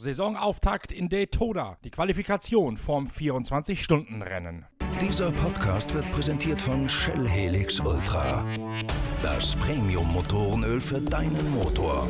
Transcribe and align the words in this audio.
Saisonauftakt 0.00 0.92
in 0.92 1.08
Daytona. 1.08 1.76
Die 1.82 1.90
Qualifikation 1.90 2.76
vom 2.76 3.08
24-Stunden-Rennen. 3.08 4.64
Dieser 5.00 5.32
Podcast 5.32 5.92
wird 5.92 6.08
präsentiert 6.12 6.62
von 6.62 6.88
Shell 6.88 7.26
Helix 7.26 7.80
Ultra. 7.80 8.44
Das 9.24 9.56
Premium-Motorenöl 9.56 10.80
für 10.80 11.00
deinen 11.00 11.50
Motor. 11.50 12.06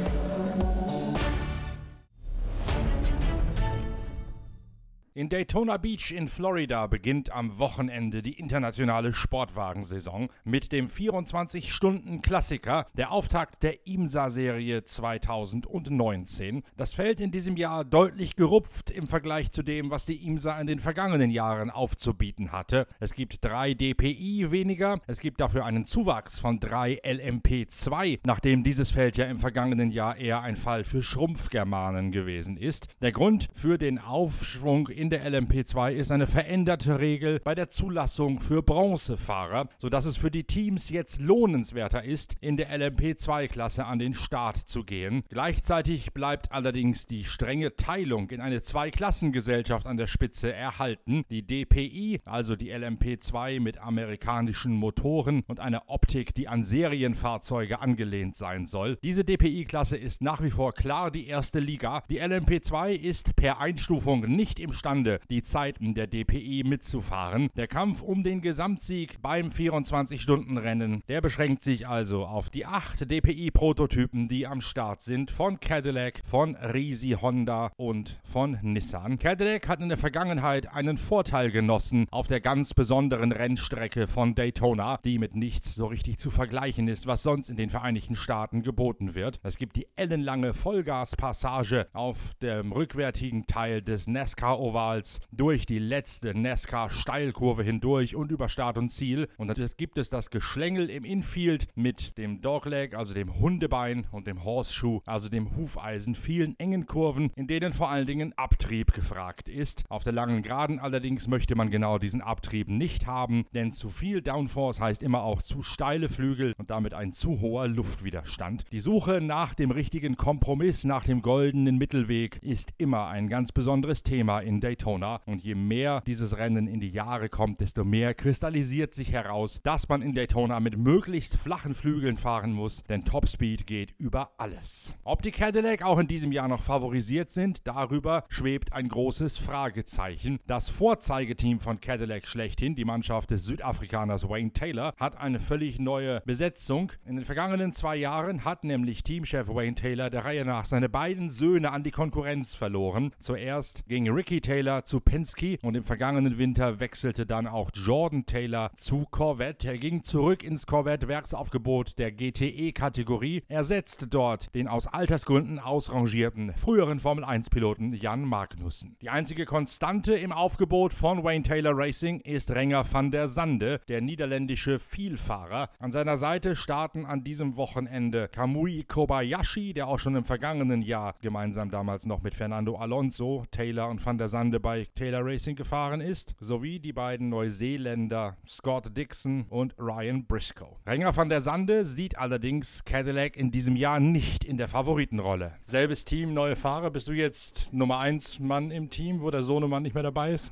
In 5.19 5.29
Daytona 5.29 5.79
Beach 5.79 6.13
in 6.13 6.29
Florida 6.29 6.87
beginnt 6.87 7.33
am 7.33 7.59
Wochenende 7.59 8.23
die 8.23 8.39
internationale 8.39 9.13
Sportwagensaison 9.13 10.29
mit 10.45 10.71
dem 10.71 10.87
24-Stunden-Klassiker, 10.87 12.87
der 12.97 13.11
Auftakt 13.11 13.65
der 13.65 13.85
IMSA-Serie 13.85 14.85
2019. 14.85 16.63
Das 16.77 16.95
Feld 16.95 17.19
in 17.19 17.33
diesem 17.33 17.57
Jahr 17.57 17.85
deutlich 17.85 18.37
gerupft 18.37 18.93
im 18.93 19.09
Vergleich 19.09 19.51
zu 19.51 19.65
dem, 19.65 19.91
was 19.91 20.07
die 20.07 20.25
IMSA 20.25 20.61
in 20.61 20.69
den 20.69 20.79
vergangenen 20.79 21.33
Jahren 21.33 21.71
aufzubieten 21.71 22.53
hatte. 22.53 22.87
Es 23.01 23.13
gibt 23.13 23.45
drei 23.45 23.75
DPI 23.75 24.53
weniger, 24.53 25.01
es 25.09 25.19
gibt 25.19 25.41
dafür 25.41 25.65
einen 25.65 25.85
Zuwachs 25.85 26.39
von 26.39 26.61
drei 26.61 27.01
LMP2, 27.03 28.21
nachdem 28.25 28.63
dieses 28.63 28.93
Feld 28.93 29.17
ja 29.17 29.25
im 29.25 29.41
vergangenen 29.41 29.91
Jahr 29.91 30.17
eher 30.17 30.43
ein 30.43 30.57
Fall 30.57 30.85
für 30.85 31.03
Schrumpfgermanen 31.03 32.13
gewesen 32.13 32.57
ist. 32.57 32.87
Der 33.03 33.11
Grund 33.11 33.49
für 33.53 33.79
den 33.79 33.99
Aufschwung 33.99 34.87
in 34.87 35.08
in 35.09 35.13
der 35.13 35.41
LMP2 35.41 35.93
ist 35.93 36.13
eine 36.13 36.27
veränderte 36.27 37.01
Regel 37.01 37.41
bei 37.43 37.55
der 37.55 37.71
Zulassung 37.71 38.41
für 38.41 38.63
Bronzefahrer, 38.63 39.71
sodass 39.79 40.05
es 40.05 40.19
für 40.19 40.31
die 40.31 40.45
Teams 40.45 40.91
jetzt 40.91 41.23
lohnenswerter 41.23 42.05
ist, 42.05 42.37
in 42.43 42.59
der 42.59 42.71
LMP2-Klasse 42.79 43.87
an 43.87 43.99
den 43.99 44.13
Start 44.13 44.59
zu 44.59 44.85
gehen. 44.85 45.23
Gleichzeitig 45.31 46.13
bleibt 46.13 46.53
allerdings 46.53 47.07
die 47.07 47.25
strenge 47.25 47.75
Teilung 47.75 48.29
in 48.29 48.43
eine 48.43 48.61
Zweiklassengesellschaft 48.61 49.87
an 49.87 49.97
der 49.97 50.09
Spitze 50.09 50.53
erhalten. 50.53 51.25
Die 51.31 51.47
DPI, 51.47 52.21
also 52.27 52.55
die 52.55 52.71
LMP2 52.71 53.61
mit 53.61 53.79
amerikanischen 53.79 54.75
Motoren 54.75 55.43
und 55.47 55.59
einer 55.59 55.85
Optik, 55.87 56.35
die 56.35 56.49
an 56.49 56.65
Serienfahrzeuge 56.65 57.81
angelehnt 57.81 58.37
sein 58.37 58.67
soll. 58.67 58.99
Diese 59.03 59.25
DPI-Klasse 59.25 59.97
ist 59.97 60.21
nach 60.21 60.43
wie 60.43 60.51
vor 60.51 60.75
klar 60.75 61.11
die 61.11 61.29
erste 61.29 61.61
Liga. 61.61 62.03
Die 62.11 62.21
LMP2 62.21 62.93
ist 62.93 63.35
per 63.37 63.59
Einstufung 63.59 64.21
nicht 64.21 64.61
imstande, 64.61 64.88
imstande, 64.89 65.21
die 65.29 65.43
Zeiten 65.43 65.93
der 65.93 66.07
DPI 66.07 66.63
mitzufahren. 66.65 67.51
Der 67.57 67.69
Kampf 67.69 68.01
um 68.01 68.23
den 68.23 68.41
Gesamtsieg 68.41 69.21
beim 69.21 69.51
24-Stunden-Rennen, 69.51 71.03
der 71.09 71.21
beschränkt 71.21 71.63
sich 71.63 71.87
also 71.87 72.25
auf 72.25 72.49
die 72.49 72.65
acht 72.65 73.11
DPI-Prototypen, 73.11 74.29
die 74.29 74.47
am 74.47 74.63
Start 74.63 75.03
sind, 75.03 75.31
von 75.31 75.61
Cadillac, 75.61 76.23
von 76.25 76.57
Risi 76.57 77.17
Honda 77.21 77.71
und 77.77 78.19
von 78.25 78.59
Nissan. 78.63 79.19
Cadillac 79.19 79.69
hat 79.69 79.81
in 79.81 79.91
der 79.91 79.99
Vergangenheit 79.99 80.73
einen 80.73 80.97
Vorteil 80.97 81.51
genossen 81.51 82.07
auf 82.11 82.27
der 82.27 82.41
ganz 82.41 82.73
besonderen 82.73 83.33
Rennstrecke 83.33 84.07
von 84.07 84.35
Daytona, 84.35 85.01
die 85.05 85.19
mit 85.19 85.37
nichts 85.37 85.75
so 85.75 85.87
richtig 85.87 86.17
zu 86.17 86.31
vergleichen 86.31 86.89
ist, 86.89 87.07
was 87.07 87.23
sonst 87.23 87.51
in 87.51 87.57
den 87.57 87.69
Vereinigten 87.69 88.15
Staaten 88.15 88.63
geboten 88.63 89.15
wird. 89.15 89.39
Es 89.43 89.59
gibt 89.59 89.77
die 89.77 89.87
ellenlange 89.97 90.55
Vollgaspassage 90.55 91.89
auf 91.93 92.33
dem 92.41 92.73
rückwärtigen 92.73 93.47
Teil 93.47 93.83
des 93.83 94.07
NASCAR-Ovals 94.07 94.78
Ovals 94.79 95.19
durch 95.33 95.67
die 95.67 95.81
letzte 95.81 96.39
NASCAR-Steilkurve 96.39 97.65
hindurch 97.65 98.15
und 98.15 98.31
über 98.31 98.49
Start 98.49 98.79
und 98.79 98.91
Ziel. 98.91 99.27
Und 99.37 99.49
dann 99.49 99.71
gibt 99.77 99.99
es 99.99 100.09
das 100.09 100.31
Geschlängel 100.31 100.89
im 100.89 101.05
Infield 101.05 101.67
mit 101.75 102.17
dem 102.17 102.41
Dogleg, 102.41 102.95
also 102.95 103.13
dem 103.13 103.41
Hundebein 103.41 104.07
und 104.13 104.29
dem 104.29 104.45
Horseshoe, 104.45 105.01
also 105.05 105.29
dem 105.29 105.57
Hufeisen, 105.57 106.15
vielen 106.15 106.57
engen 106.61 106.87
Kurven, 106.87 107.33
in 107.35 107.49
denen 107.49 107.73
vor 107.73 107.91
allen 107.91 108.07
Dingen 108.07 108.35
Abtrieb 108.39 108.93
gefragt 108.93 109.49
ist. 109.49 109.83
Auf 109.89 110.05
der 110.05 110.13
langen 110.13 110.45
Geraden 110.45 110.79
allerdings 110.79 111.27
möchte 111.27 111.57
man 111.57 111.71
genau 111.71 111.99
diesen 111.99 112.21
Abtrieb 112.21 112.69
nicht 112.69 113.05
haben, 113.05 113.47
denn 113.55 113.73
zu 113.73 113.89
viel 113.89 114.23
Downforce 114.23 114.79
heißt 114.79 115.03
immer 115.03 115.25
auch 115.25 115.43
zu 115.43 115.61
steile 115.61 116.09
Flügel 116.09 116.55
und 116.57 116.71
damit 116.71 116.95
ein 116.95 117.13
zu 117.13 117.41
hoher 117.41 117.67
Luftwiderstand. 117.67 118.65
Die 118.71 118.79
Suche 118.79 119.21
nach 119.21 119.55
dem 119.55 119.73
richtigen 119.73 120.17
Kompromiss, 120.17 120.85
nach 120.85 121.03
dem 121.03 121.21
goldenen 121.21 121.79
Mittelweg 121.79 122.39
ist 122.45 122.73
immer 122.79 123.09
ein 123.09 123.29
ganz 123.29 123.51
besonderes 123.51 124.05
Thema 124.05 124.39
in 124.39 124.61
der 124.61 124.68
Daytona. 124.69 125.21
Und 125.25 125.43
je 125.43 125.55
mehr 125.55 126.03
dieses 126.07 126.37
Rennen 126.37 126.67
in 126.69 126.81
die 126.81 126.91
Jahre 126.91 127.29
kommt, 127.29 127.61
desto 127.61 127.85
mehr 127.85 128.13
kristallisiert 128.15 128.93
sich 128.95 129.13
heraus, 129.13 129.61
dass 129.63 129.89
man 129.89 130.03
in 130.03 130.15
Daytona 130.15 130.61
mit 130.61 130.77
möglichst 130.77 131.37
flachen 131.37 131.75
Flügeln 131.75 132.17
fahren 132.17 132.53
muss, 132.53 132.83
denn 132.85 133.05
Topspeed 133.05 133.67
geht 133.67 133.95
über 133.99 134.33
alles. 134.37 134.95
Ob 135.05 135.23
die 135.23 135.31
Cadillac 135.31 135.83
auch 135.83 135.99
in 135.99 136.07
diesem 136.07 136.33
Jahr 136.33 136.49
noch 136.49 136.63
favorisiert 136.63 137.31
sind, 137.31 137.67
darüber 137.67 138.25
schwebt 138.29 138.73
ein 138.73 138.89
großes 138.89 139.39
Fragezeichen. 139.39 140.39
Das 140.47 140.69
Vorzeigeteam 140.69 141.61
von 141.61 141.81
Cadillac 141.81 142.27
schlechthin, 142.27 142.77
die 142.77 142.85
Mannschaft 142.85 143.31
des 143.31 143.45
Südafrikaners 143.45 144.29
Wayne 144.29 144.53
Taylor, 144.53 144.93
hat 144.99 145.17
eine 145.17 145.41
völlig 145.41 145.79
neue 145.79 146.21
Besetzung. 146.27 146.93
In 147.07 147.17
den 147.17 147.25
vergangenen 147.25 147.73
zwei 147.73 147.97
Jahren 147.97 148.45
hat 148.45 148.65
nämlich 148.65 149.03
Teamchef 149.03 149.49
Wayne 149.49 149.77
Taylor 149.77 150.11
der 150.11 150.27
Reihe 150.27 150.45
nach 150.45 150.67
seine 150.67 150.91
beiden 150.91 151.31
Söhne 151.31 151.73
an 151.73 151.85
die 151.85 151.91
Konkurrenz 151.91 152.55
verloren. 152.55 153.13
Zuerst 153.19 153.83
ging 153.89 154.11
Ricky 154.11 154.41
Taylor 154.41 154.58
Taylor 154.59 154.85
zu 154.85 154.99
Penske 154.99 155.57
und 155.63 155.77
im 155.77 155.85
vergangenen 155.85 156.37
Winter 156.37 156.81
wechselte 156.81 157.27
dann 157.27 157.47
auch 157.47 157.71
Jordan 157.73 158.27
Taylor 158.27 158.73
zu 158.75 159.07
Corvette. 159.09 159.69
Er 159.69 159.79
ging 159.79 160.03
zurück 160.03 160.43
ins 160.43 160.67
Corvette-Werksaufgebot 160.67 161.97
der 161.97 162.11
GTE-Kategorie, 162.11 163.45
ersetzte 163.47 164.09
dort 164.09 164.53
den 164.57 164.67
aus 164.67 164.89
Altersgründen 164.89 165.61
ausrangierten 165.61 166.55
früheren 166.57 166.99
Formel-1-Piloten 166.99 167.95
Jan 167.95 168.25
Magnussen. 168.25 168.97
Die 169.01 169.11
einzige 169.11 169.45
Konstante 169.45 170.15
im 170.15 170.33
Aufgebot 170.33 170.93
von 170.93 171.23
Wayne 171.23 171.45
Taylor 171.45 171.79
Racing 171.79 172.19
ist 172.23 172.51
Renger 172.51 172.85
van 172.93 173.13
der 173.13 173.29
Sande, 173.29 173.81
der 173.87 174.01
niederländische 174.01 174.81
Vielfahrer. 174.81 175.71
An 175.79 175.93
seiner 175.93 176.17
Seite 176.17 176.57
starten 176.57 177.07
an 177.07 177.23
diesem 177.23 177.55
Wochenende 177.55 178.27
Kamui 178.27 178.83
Kobayashi, 178.83 179.73
der 179.73 179.87
auch 179.87 180.01
schon 180.01 180.17
im 180.17 180.25
vergangenen 180.25 180.83
Jahr 180.83 181.15
gemeinsam 181.21 181.71
damals 181.71 182.07
noch 182.07 182.23
mit 182.23 182.35
Fernando 182.35 182.75
Alonso, 182.75 183.45
Taylor 183.53 183.89
und 183.89 184.05
van 184.05 184.19
der 184.19 184.29
Sande 184.29 184.48
Lande 184.49 184.61
bei 184.61 184.87
Taylor 184.95 185.27
Racing 185.27 185.57
gefahren 185.57 186.01
ist, 186.01 186.35
sowie 186.41 186.81
die 186.81 186.95
beiden 186.95 187.29
Neuseeländer 187.29 188.39
Scott 188.47 188.97
Dixon 188.97 189.45
und 189.51 189.75
Ryan 189.79 190.25
Briscoe. 190.25 190.75
Renger 190.87 191.15
van 191.15 191.29
der 191.29 191.43
Sande 191.43 191.85
sieht 191.85 192.17
allerdings 192.17 192.83
Cadillac 192.87 193.37
in 193.37 193.51
diesem 193.51 193.77
Jahr 193.77 194.01
nicht 194.01 194.45
in 194.45 194.57
der 194.57 194.67
Favoritenrolle. 194.67 195.53
Selbes 195.67 196.07
Team, 196.07 196.33
neue 196.33 196.57
Fahrer. 196.57 196.91
Bist 196.91 197.09
du 197.09 197.13
jetzt 197.13 197.69
Nummer 197.73 197.99
1 197.99 198.41
Mann 198.41 198.71
im 198.71 198.89
Team, 198.89 199.21
wo 199.21 199.31
der 199.31 199.43
Sohnemann 199.43 199.83
nicht 199.83 199.93
mehr 199.93 200.03
dabei 200.03 200.33
ist? 200.33 200.51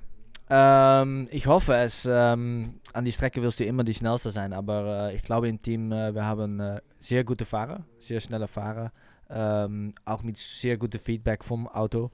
Ähm, 0.50 1.26
ich 1.30 1.46
hoffe 1.46 1.76
es. 1.76 2.06
Ähm, 2.06 2.80
an 2.92 3.06
die 3.06 3.12
Strecke 3.12 3.40
wirst 3.40 3.60
du 3.60 3.64
immer 3.64 3.82
die 3.82 3.94
schnellste 3.94 4.30
sein, 4.30 4.52
aber 4.52 5.08
äh, 5.08 5.16
ich 5.16 5.22
glaube 5.22 5.48
im 5.48 5.62
Team, 5.62 5.90
äh, 5.90 6.14
wir 6.14 6.26
haben 6.26 6.60
äh, 6.60 6.82
sehr 6.98 7.24
gute 7.24 7.46
Fahrer, 7.46 7.86
sehr 7.96 8.20
schnelle 8.20 8.46
Fahrer, 8.46 8.92
ähm, 9.30 9.94
auch 10.04 10.22
mit 10.22 10.36
sehr 10.36 10.76
gutem 10.76 11.00
Feedback 11.00 11.42
vom 11.42 11.66
Auto. 11.66 12.10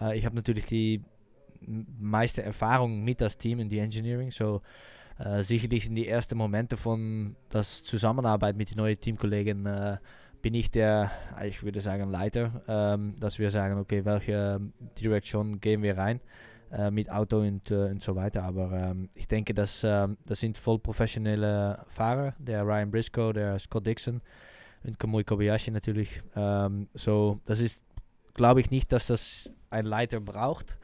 Äh, 0.00 0.18
ich 0.18 0.26
habe 0.26 0.36
natürlich 0.36 0.66
die 0.66 1.02
meiste 1.66 2.42
Erfahrung 2.42 3.02
mit 3.02 3.20
das 3.20 3.38
Team 3.38 3.60
in 3.60 3.68
die 3.68 3.78
Engineering. 3.78 4.30
So 4.30 4.62
äh, 5.18 5.42
sicherlich 5.42 5.86
in 5.88 5.94
die 5.94 6.08
ersten 6.08 6.36
Momente 6.36 6.76
von 6.76 7.36
der 7.52 7.62
Zusammenarbeit 7.62 8.56
mit 8.56 8.70
den 8.70 8.78
neuen 8.78 8.98
Teamkollegen 8.98 9.66
äh, 9.66 9.98
bin 10.40 10.54
ich 10.54 10.70
der, 10.70 11.10
ich 11.44 11.62
würde 11.62 11.80
sagen, 11.80 12.10
Leiter, 12.10 12.62
ähm, 12.66 13.14
dass 13.18 13.38
wir 13.38 13.50
sagen, 13.50 13.78
okay, 13.78 14.04
welche 14.04 14.60
Direktion 14.98 15.60
gehen 15.60 15.82
wir 15.82 15.96
rein 15.96 16.20
äh, 16.72 16.90
mit 16.90 17.10
Auto 17.10 17.38
und, 17.40 17.70
äh, 17.70 17.90
und 17.90 18.02
so 18.02 18.16
weiter. 18.16 18.42
Aber 18.42 18.72
ähm, 18.72 19.08
ich 19.14 19.28
denke, 19.28 19.54
dass, 19.54 19.84
ähm, 19.84 20.16
das 20.26 20.40
sind 20.40 20.58
voll 20.58 20.78
professionelle 20.78 21.84
Fahrer, 21.86 22.34
der 22.38 22.64
Ryan 22.64 22.90
Briscoe, 22.90 23.32
der 23.32 23.58
Scott 23.58 23.86
Dixon 23.86 24.20
und 24.82 24.98
Kamui 24.98 25.22
Kobayashi 25.22 25.70
natürlich. 25.70 26.22
Ähm, 26.34 26.88
so, 26.94 27.40
das 27.44 27.60
ist, 27.60 27.84
glaube 28.34 28.60
ich 28.60 28.70
nicht, 28.70 28.90
dass 28.90 29.06
das 29.06 29.54
ein 29.70 29.84
Leiter 29.84 30.20
braucht. 30.20 30.78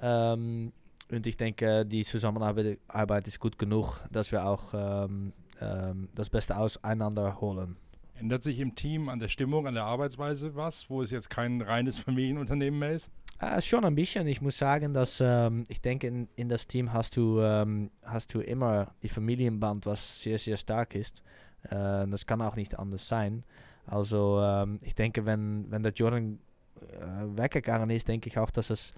Ähm, 0.00 0.72
und 1.10 1.26
ich 1.26 1.36
denke, 1.36 1.86
die 1.86 2.02
Zusammenarbeit 2.02 3.28
ist 3.28 3.38
gut 3.38 3.58
genug, 3.58 4.00
dass 4.10 4.32
wir 4.32 4.44
auch 4.44 4.74
ähm, 4.74 5.32
ähm, 5.60 6.08
das 6.14 6.30
Beste 6.30 6.56
auseinander 6.56 7.40
holen. 7.40 7.76
Ändert 8.14 8.42
sich 8.42 8.58
im 8.60 8.74
Team 8.74 9.08
an 9.08 9.20
der 9.20 9.28
Stimmung, 9.28 9.66
an 9.66 9.74
der 9.74 9.84
Arbeitsweise 9.84 10.56
was, 10.56 10.88
wo 10.88 11.02
es 11.02 11.10
jetzt 11.10 11.30
kein 11.30 11.60
reines 11.60 11.98
Familienunternehmen 11.98 12.78
mehr 12.78 12.92
ist? 12.92 13.10
Äh, 13.38 13.60
schon 13.60 13.84
ein 13.84 13.94
bisschen. 13.94 14.26
Ich 14.26 14.40
muss 14.40 14.56
sagen, 14.56 14.94
dass 14.94 15.20
ähm, 15.20 15.64
ich 15.68 15.82
denke, 15.82 16.06
in, 16.06 16.28
in 16.36 16.48
das 16.48 16.66
Team 16.66 16.92
hast 16.92 17.16
du, 17.16 17.40
ähm, 17.40 17.90
hast 18.02 18.32
du 18.34 18.40
immer 18.40 18.94
die 19.02 19.10
Familienband, 19.10 19.84
was 19.84 20.22
sehr, 20.22 20.38
sehr 20.38 20.56
stark 20.56 20.94
ist. 20.94 21.22
Äh, 21.64 22.06
das 22.06 22.26
kann 22.26 22.40
auch 22.40 22.56
nicht 22.56 22.78
anders 22.78 23.06
sein. 23.06 23.44
Also 23.86 24.40
ähm, 24.42 24.78
ich 24.82 24.94
denke, 24.94 25.26
wenn, 25.26 25.70
wenn 25.70 25.82
der 25.82 25.92
Jordan 25.92 26.38
äh, 26.80 27.38
weggegangen 27.38 27.90
ist, 27.90 28.08
denke 28.08 28.28
ich 28.28 28.38
auch, 28.38 28.50
dass 28.50 28.70
es 28.70 28.94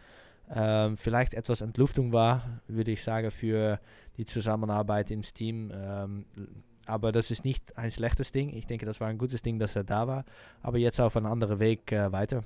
ähm, 0.55 0.97
vielleicht 0.97 1.35
etwas 1.35 1.61
Entluftung 1.61 2.13
war, 2.13 2.61
würde 2.67 2.91
ich 2.91 3.03
sagen, 3.03 3.31
für 3.31 3.81
die 4.17 4.25
Zusammenarbeit 4.25 5.11
im 5.11 5.23
Team. 5.23 5.71
Ähm, 5.75 6.25
aber 6.87 7.13
das 7.13 7.31
ist 7.31 7.45
nicht 7.45 7.77
ein 7.77 7.91
schlechtes 7.91 8.33
Ding. 8.33 8.55
Ich 8.55 8.67
denke, 8.67 8.87
das 8.87 9.01
war 9.01 9.09
ein 9.09 9.19
gutes 9.19 9.43
Ding, 9.43 9.59
dass 9.59 9.77
er 9.77 9.85
da 9.85 10.07
war. 10.07 10.25
Aber 10.63 10.79
jetzt 10.79 11.01
auf 11.01 11.17
einen 11.17 11.27
anderen 11.27 11.61
Weg 11.61 11.93
äh, 11.93 12.11
weiter. 12.13 12.43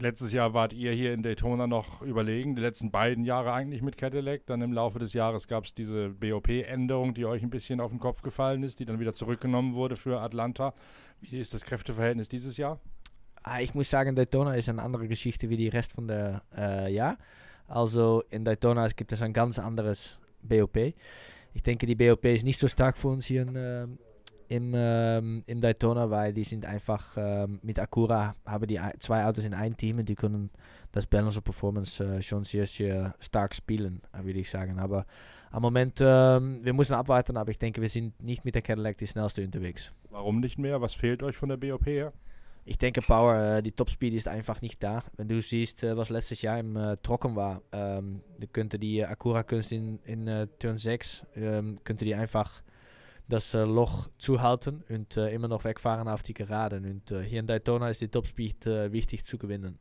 Letztes 0.00 0.32
Jahr 0.32 0.54
wart 0.54 0.72
ihr 0.72 0.92
hier 0.92 1.12
in 1.12 1.22
Daytona 1.22 1.66
noch 1.66 2.00
überlegen, 2.00 2.56
die 2.56 2.62
letzten 2.62 2.90
beiden 2.90 3.24
Jahre 3.24 3.52
eigentlich 3.52 3.82
mit 3.82 3.98
Cadillac. 3.98 4.46
Dann 4.46 4.62
im 4.62 4.72
Laufe 4.72 4.98
des 4.98 5.12
Jahres 5.12 5.48
gab 5.48 5.66
es 5.66 5.74
diese 5.74 6.08
BOP-Änderung, 6.08 7.12
die 7.12 7.26
euch 7.26 7.42
ein 7.42 7.50
bisschen 7.50 7.80
auf 7.80 7.90
den 7.90 8.00
Kopf 8.00 8.22
gefallen 8.22 8.62
ist, 8.62 8.80
die 8.80 8.86
dann 8.86 9.00
wieder 9.00 9.14
zurückgenommen 9.14 9.74
wurde 9.74 9.96
für 9.96 10.20
Atlanta. 10.20 10.72
Wie 11.20 11.38
ist 11.38 11.52
das 11.52 11.64
Kräfteverhältnis 11.64 12.28
dieses 12.28 12.56
Jahr? 12.56 12.80
Ah, 13.48 13.60
ich 13.60 13.74
muss 13.74 13.88
sagen, 13.88 14.16
Daytona 14.16 14.54
ist 14.54 14.68
eine 14.68 14.82
andere 14.82 15.06
Geschichte 15.06 15.48
wie 15.48 15.56
die 15.56 15.68
Rest 15.68 15.92
von 15.92 16.08
der 16.08 16.42
äh, 16.58 16.92
Jahr. 16.92 17.16
Also 17.68 18.24
in 18.28 18.44
Daytona 18.44 18.88
gibt 18.88 19.12
es 19.12 19.22
ein 19.22 19.32
ganz 19.32 19.60
anderes 19.60 20.18
BOP. 20.42 20.76
Ich 21.54 21.62
denke, 21.62 21.86
die 21.86 21.94
BOP 21.94 22.24
ist 22.24 22.44
nicht 22.44 22.58
so 22.58 22.66
stark 22.66 22.98
für 22.98 23.06
uns 23.06 23.24
hier 23.24 23.42
in, 23.42 23.54
äh, 23.54 23.86
im, 24.48 24.72
ähm, 24.74 25.44
im 25.46 25.60
Daytona, 25.60 26.10
weil 26.10 26.32
die 26.32 26.42
sind 26.42 26.66
einfach 26.66 27.16
ähm, 27.16 27.60
mit 27.62 27.78
Acura 27.78 28.34
haben 28.44 28.66
die 28.66 28.80
zwei 28.98 29.24
Autos 29.24 29.44
in 29.44 29.54
ein 29.54 29.76
Team 29.76 29.98
und 29.98 30.08
die 30.08 30.16
können 30.16 30.50
das 30.90 31.06
Balance 31.06 31.38
of 31.38 31.44
Performance 31.44 32.02
äh, 32.02 32.22
schon 32.22 32.42
sehr, 32.42 32.66
sehr 32.66 33.14
stark 33.20 33.54
spielen, 33.54 34.02
würde 34.24 34.40
ich 34.40 34.50
sagen. 34.50 34.80
Aber 34.80 35.06
am 35.52 35.62
Moment, 35.62 36.00
wir 36.00 36.72
müssen 36.72 36.94
abwarten, 36.94 37.36
aber 37.36 37.52
ich 37.52 37.60
denke, 37.60 37.80
wir 37.80 37.88
sind 37.88 38.20
nicht 38.20 38.44
mit 38.44 38.56
der 38.56 38.62
Cadillac 38.62 38.98
die 38.98 39.06
schnellste 39.06 39.44
unterwegs. 39.44 39.92
Warum 40.10 40.40
nicht 40.40 40.58
mehr? 40.58 40.80
Was 40.80 40.94
fehlt 40.94 41.22
euch 41.22 41.36
von 41.36 41.48
der 41.48 41.56
BOP 41.56 41.86
her? 41.86 42.12
Ich 42.68 42.78
denke, 42.78 43.00
Power, 43.00 43.58
äh, 43.58 43.62
die 43.62 43.70
Topspeed 43.70 44.12
ist 44.12 44.26
einfach 44.26 44.60
nicht 44.60 44.82
da. 44.82 45.04
Wenn 45.16 45.28
du 45.28 45.40
siehst, 45.40 45.84
äh, 45.84 45.96
was 45.96 46.10
letztes 46.10 46.42
Jahr 46.42 46.58
im 46.58 46.74
äh, 46.76 46.96
Trocken 46.96 47.36
war, 47.36 47.62
ähm, 47.70 48.22
könnte 48.52 48.80
die 48.80 49.06
Acura 49.06 49.44
in, 49.70 50.00
in 50.00 50.26
äh, 50.26 50.48
Turn 50.58 50.76
6, 50.76 51.26
ähm, 51.36 51.78
könnte 51.84 52.04
die 52.04 52.16
einfach 52.16 52.62
das 53.28 53.54
äh, 53.54 53.62
Loch 53.62 54.08
zuhalten 54.18 54.82
und 54.88 55.16
äh, 55.16 55.32
immer 55.32 55.46
noch 55.46 55.62
wegfahren 55.62 56.08
auf 56.08 56.24
die 56.24 56.34
Geraden. 56.34 56.84
Und 56.90 57.12
äh, 57.12 57.22
hier 57.22 57.38
in 57.38 57.46
Daytona 57.46 57.88
ist 57.88 58.00
die 58.00 58.08
Topspeed 58.08 58.66
wichtig 58.66 59.24
zu 59.24 59.38
gewinnen. 59.38 59.78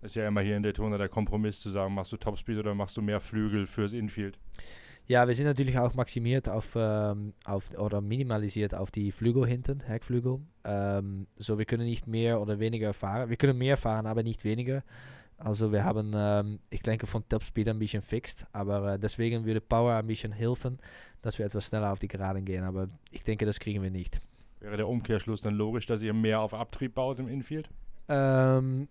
Ist 0.00 0.16
ja 0.16 0.26
immer 0.26 0.40
hier 0.40 0.56
in 0.56 0.62
Daytona 0.62 0.96
der 0.96 1.10
Kompromiss 1.10 1.60
zu 1.60 1.68
sagen, 1.68 1.92
machst 1.92 2.12
du 2.12 2.16
Topspeed 2.16 2.56
oder 2.56 2.74
machst 2.74 2.96
du 2.96 3.02
mehr 3.02 3.20
Flügel 3.20 3.66
fürs 3.66 3.92
Infield? 3.92 4.38
Ja, 5.08 5.26
wir 5.26 5.34
sind 5.34 5.46
natürlich 5.46 5.78
auch 5.78 5.94
maximiert 5.94 6.50
auf, 6.50 6.74
ähm, 6.76 7.32
auf 7.46 7.70
oder 7.78 8.02
minimalisiert 8.02 8.74
auf 8.74 8.90
die 8.90 9.10
Flügel 9.10 9.46
hinten, 9.46 9.80
Heckflügel. 9.80 10.40
Ähm, 10.64 11.26
so, 11.38 11.56
wir 11.56 11.64
können 11.64 11.86
nicht 11.86 12.06
mehr 12.06 12.42
oder 12.42 12.58
weniger 12.58 12.92
fahren. 12.92 13.30
Wir 13.30 13.38
können 13.38 13.56
mehr 13.56 13.78
fahren, 13.78 14.04
aber 14.04 14.22
nicht 14.22 14.44
weniger. 14.44 14.82
Also 15.38 15.72
wir 15.72 15.82
haben, 15.82 16.12
ähm, 16.14 16.58
ich 16.68 16.82
denke, 16.82 17.06
von 17.06 17.26
Topspeed 17.26 17.70
ein 17.70 17.78
bisschen 17.78 18.02
fixed, 18.02 18.46
aber 18.52 18.94
äh, 18.94 18.98
deswegen 18.98 19.46
würde 19.46 19.62
Power 19.62 19.94
ein 19.94 20.06
bisschen 20.06 20.32
helfen, 20.32 20.78
dass 21.22 21.38
wir 21.38 21.46
etwas 21.46 21.68
schneller 21.68 21.90
auf 21.90 22.00
die 22.00 22.08
Geraden 22.08 22.44
gehen. 22.44 22.64
Aber 22.64 22.88
ich 23.10 23.22
denke, 23.22 23.46
das 23.46 23.60
kriegen 23.60 23.82
wir 23.82 23.90
nicht. 23.90 24.20
Wäre 24.60 24.76
der 24.76 24.88
Umkehrschluss 24.88 25.40
dann 25.40 25.54
logisch, 25.54 25.86
dass 25.86 26.02
ihr 26.02 26.12
mehr 26.12 26.40
auf 26.40 26.52
Abtrieb 26.52 26.94
baut 26.94 27.18
im 27.18 27.28
Infield? 27.28 27.70
Ähm, 28.10 28.88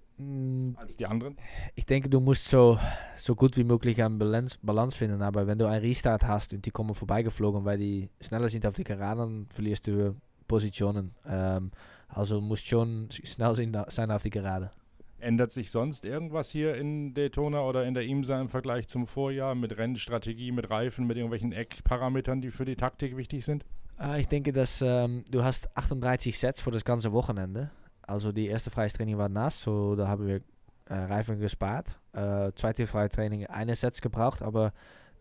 als 0.78 0.98
die 0.98 1.06
anderen? 1.06 1.38
Ich 1.75 1.86
denke, 1.86 2.10
du 2.10 2.19
musst 2.19 2.46
so, 2.46 2.80
so 3.16 3.36
gut 3.36 3.56
wie 3.58 3.64
möglich 3.64 4.02
eine 4.02 4.16
Balance, 4.16 4.58
Balance 4.62 4.98
finden. 4.98 5.22
Aber 5.22 5.46
wenn 5.46 5.60
du 5.60 5.68
einen 5.68 5.81
Restart 5.81 6.25
hast 6.25 6.54
und 6.54 6.66
die 6.66 6.72
kommen 6.72 6.96
vorbeigeflogen, 6.96 7.66
weil 7.66 7.78
die 7.78 8.10
schneller 8.19 8.50
sind 8.50 8.66
auf 8.66 8.74
die 8.74 8.84
Geraden, 8.84 9.48
verlierst 9.52 9.88
du 9.88 10.16
Positionen. 10.48 11.14
Ähm, 11.28 11.72
also 12.08 12.42
musst 12.42 12.68
schon 12.68 13.10
schnell 13.12 13.56
sein 13.56 14.12
auf 14.12 14.24
die 14.24 14.30
Gerade. 14.30 14.72
Ändert 15.19 15.52
sich 15.52 15.72
sonst 15.72 16.06
irgendwas 16.06 16.50
hier 16.50 16.75
in 16.75 17.13
Daytona 17.13 17.62
oder 17.62 17.86
in 17.86 17.96
der 17.96 18.04
IMSA 18.04 18.40
im 18.40 18.50
Vergleich 18.50 18.88
zum 18.88 19.08
Vorjahr 19.08 19.56
mit 19.56 19.78
Rennstrategie, 19.78 20.52
mit 20.52 20.70
Reifen, 20.70 21.08
mit 21.08 21.18
irgendwelchen 21.18 21.52
Eckparametern, 21.52 22.42
die 22.42 22.52
für 22.52 22.66
die 22.66 22.75
Taktik 22.75 23.18
wichtig 23.18 23.44
sind? 23.44 23.66
Äh, 24.00 24.22
ich 24.22 24.28
denke, 24.28 24.54
dass 24.54 24.81
ähm, 24.81 25.24
du 25.31 25.44
hast 25.44 25.75
38 25.75 26.38
Sets 26.38 26.62
für 26.62 26.72
das 26.72 26.86
ganze 26.86 27.12
Wochenende. 27.12 27.72
Also 28.07 28.31
die 28.31 28.48
erste 28.48 28.69
freie 28.69 28.89
Training 28.89 29.18
war 29.18 29.30
nass, 29.30 29.62
so 29.62 29.95
da 29.95 30.07
haben 30.07 30.25
wir 30.25 30.42
äh, 30.86 30.95
Reifen 30.95 31.39
gespart. 31.39 32.00
Äh, 32.13 32.51
zweite 32.56 32.88
freie 32.88 33.09
Training 33.09 33.45
eine 33.45 33.75
Sets 33.75 34.01
gebraucht, 34.01 34.42
aber 34.42 34.74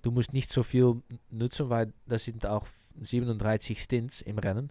du 0.02 0.12
musst 0.12 0.32
nicht 0.32 0.50
so 0.50 0.62
viel 0.62 1.02
nutzen, 1.30 1.68
weil 1.68 1.92
das 2.06 2.24
sind 2.24 2.46
auch 2.46 2.66
37 3.02 3.82
Stints 3.82 4.22
im 4.22 4.38
Rennen. 4.38 4.70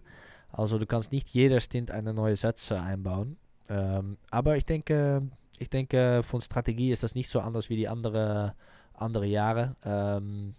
Also 0.50 0.78
du 0.78 0.86
kannst 0.86 1.12
nicht 1.12 1.28
jeder 1.28 1.60
Stint 1.60 1.90
eine 1.90 2.14
neue 2.14 2.36
Satz 2.36 2.72
einbauen. 2.72 3.36
Ähm, 3.68 4.16
aber 4.30 4.56
ich 4.56 4.64
denke, 4.64 5.28
ich 5.58 5.68
denke, 5.68 6.22
von 6.22 6.40
Strategie 6.40 6.92
ist 6.92 7.02
das 7.02 7.14
nicht 7.14 7.28
so 7.28 7.40
anders 7.40 7.68
wie 7.68 7.76
die 7.76 7.88
andere, 7.88 8.54
andere 8.94 9.26
Jahre. 9.26 9.76
Ähm, 9.84 10.54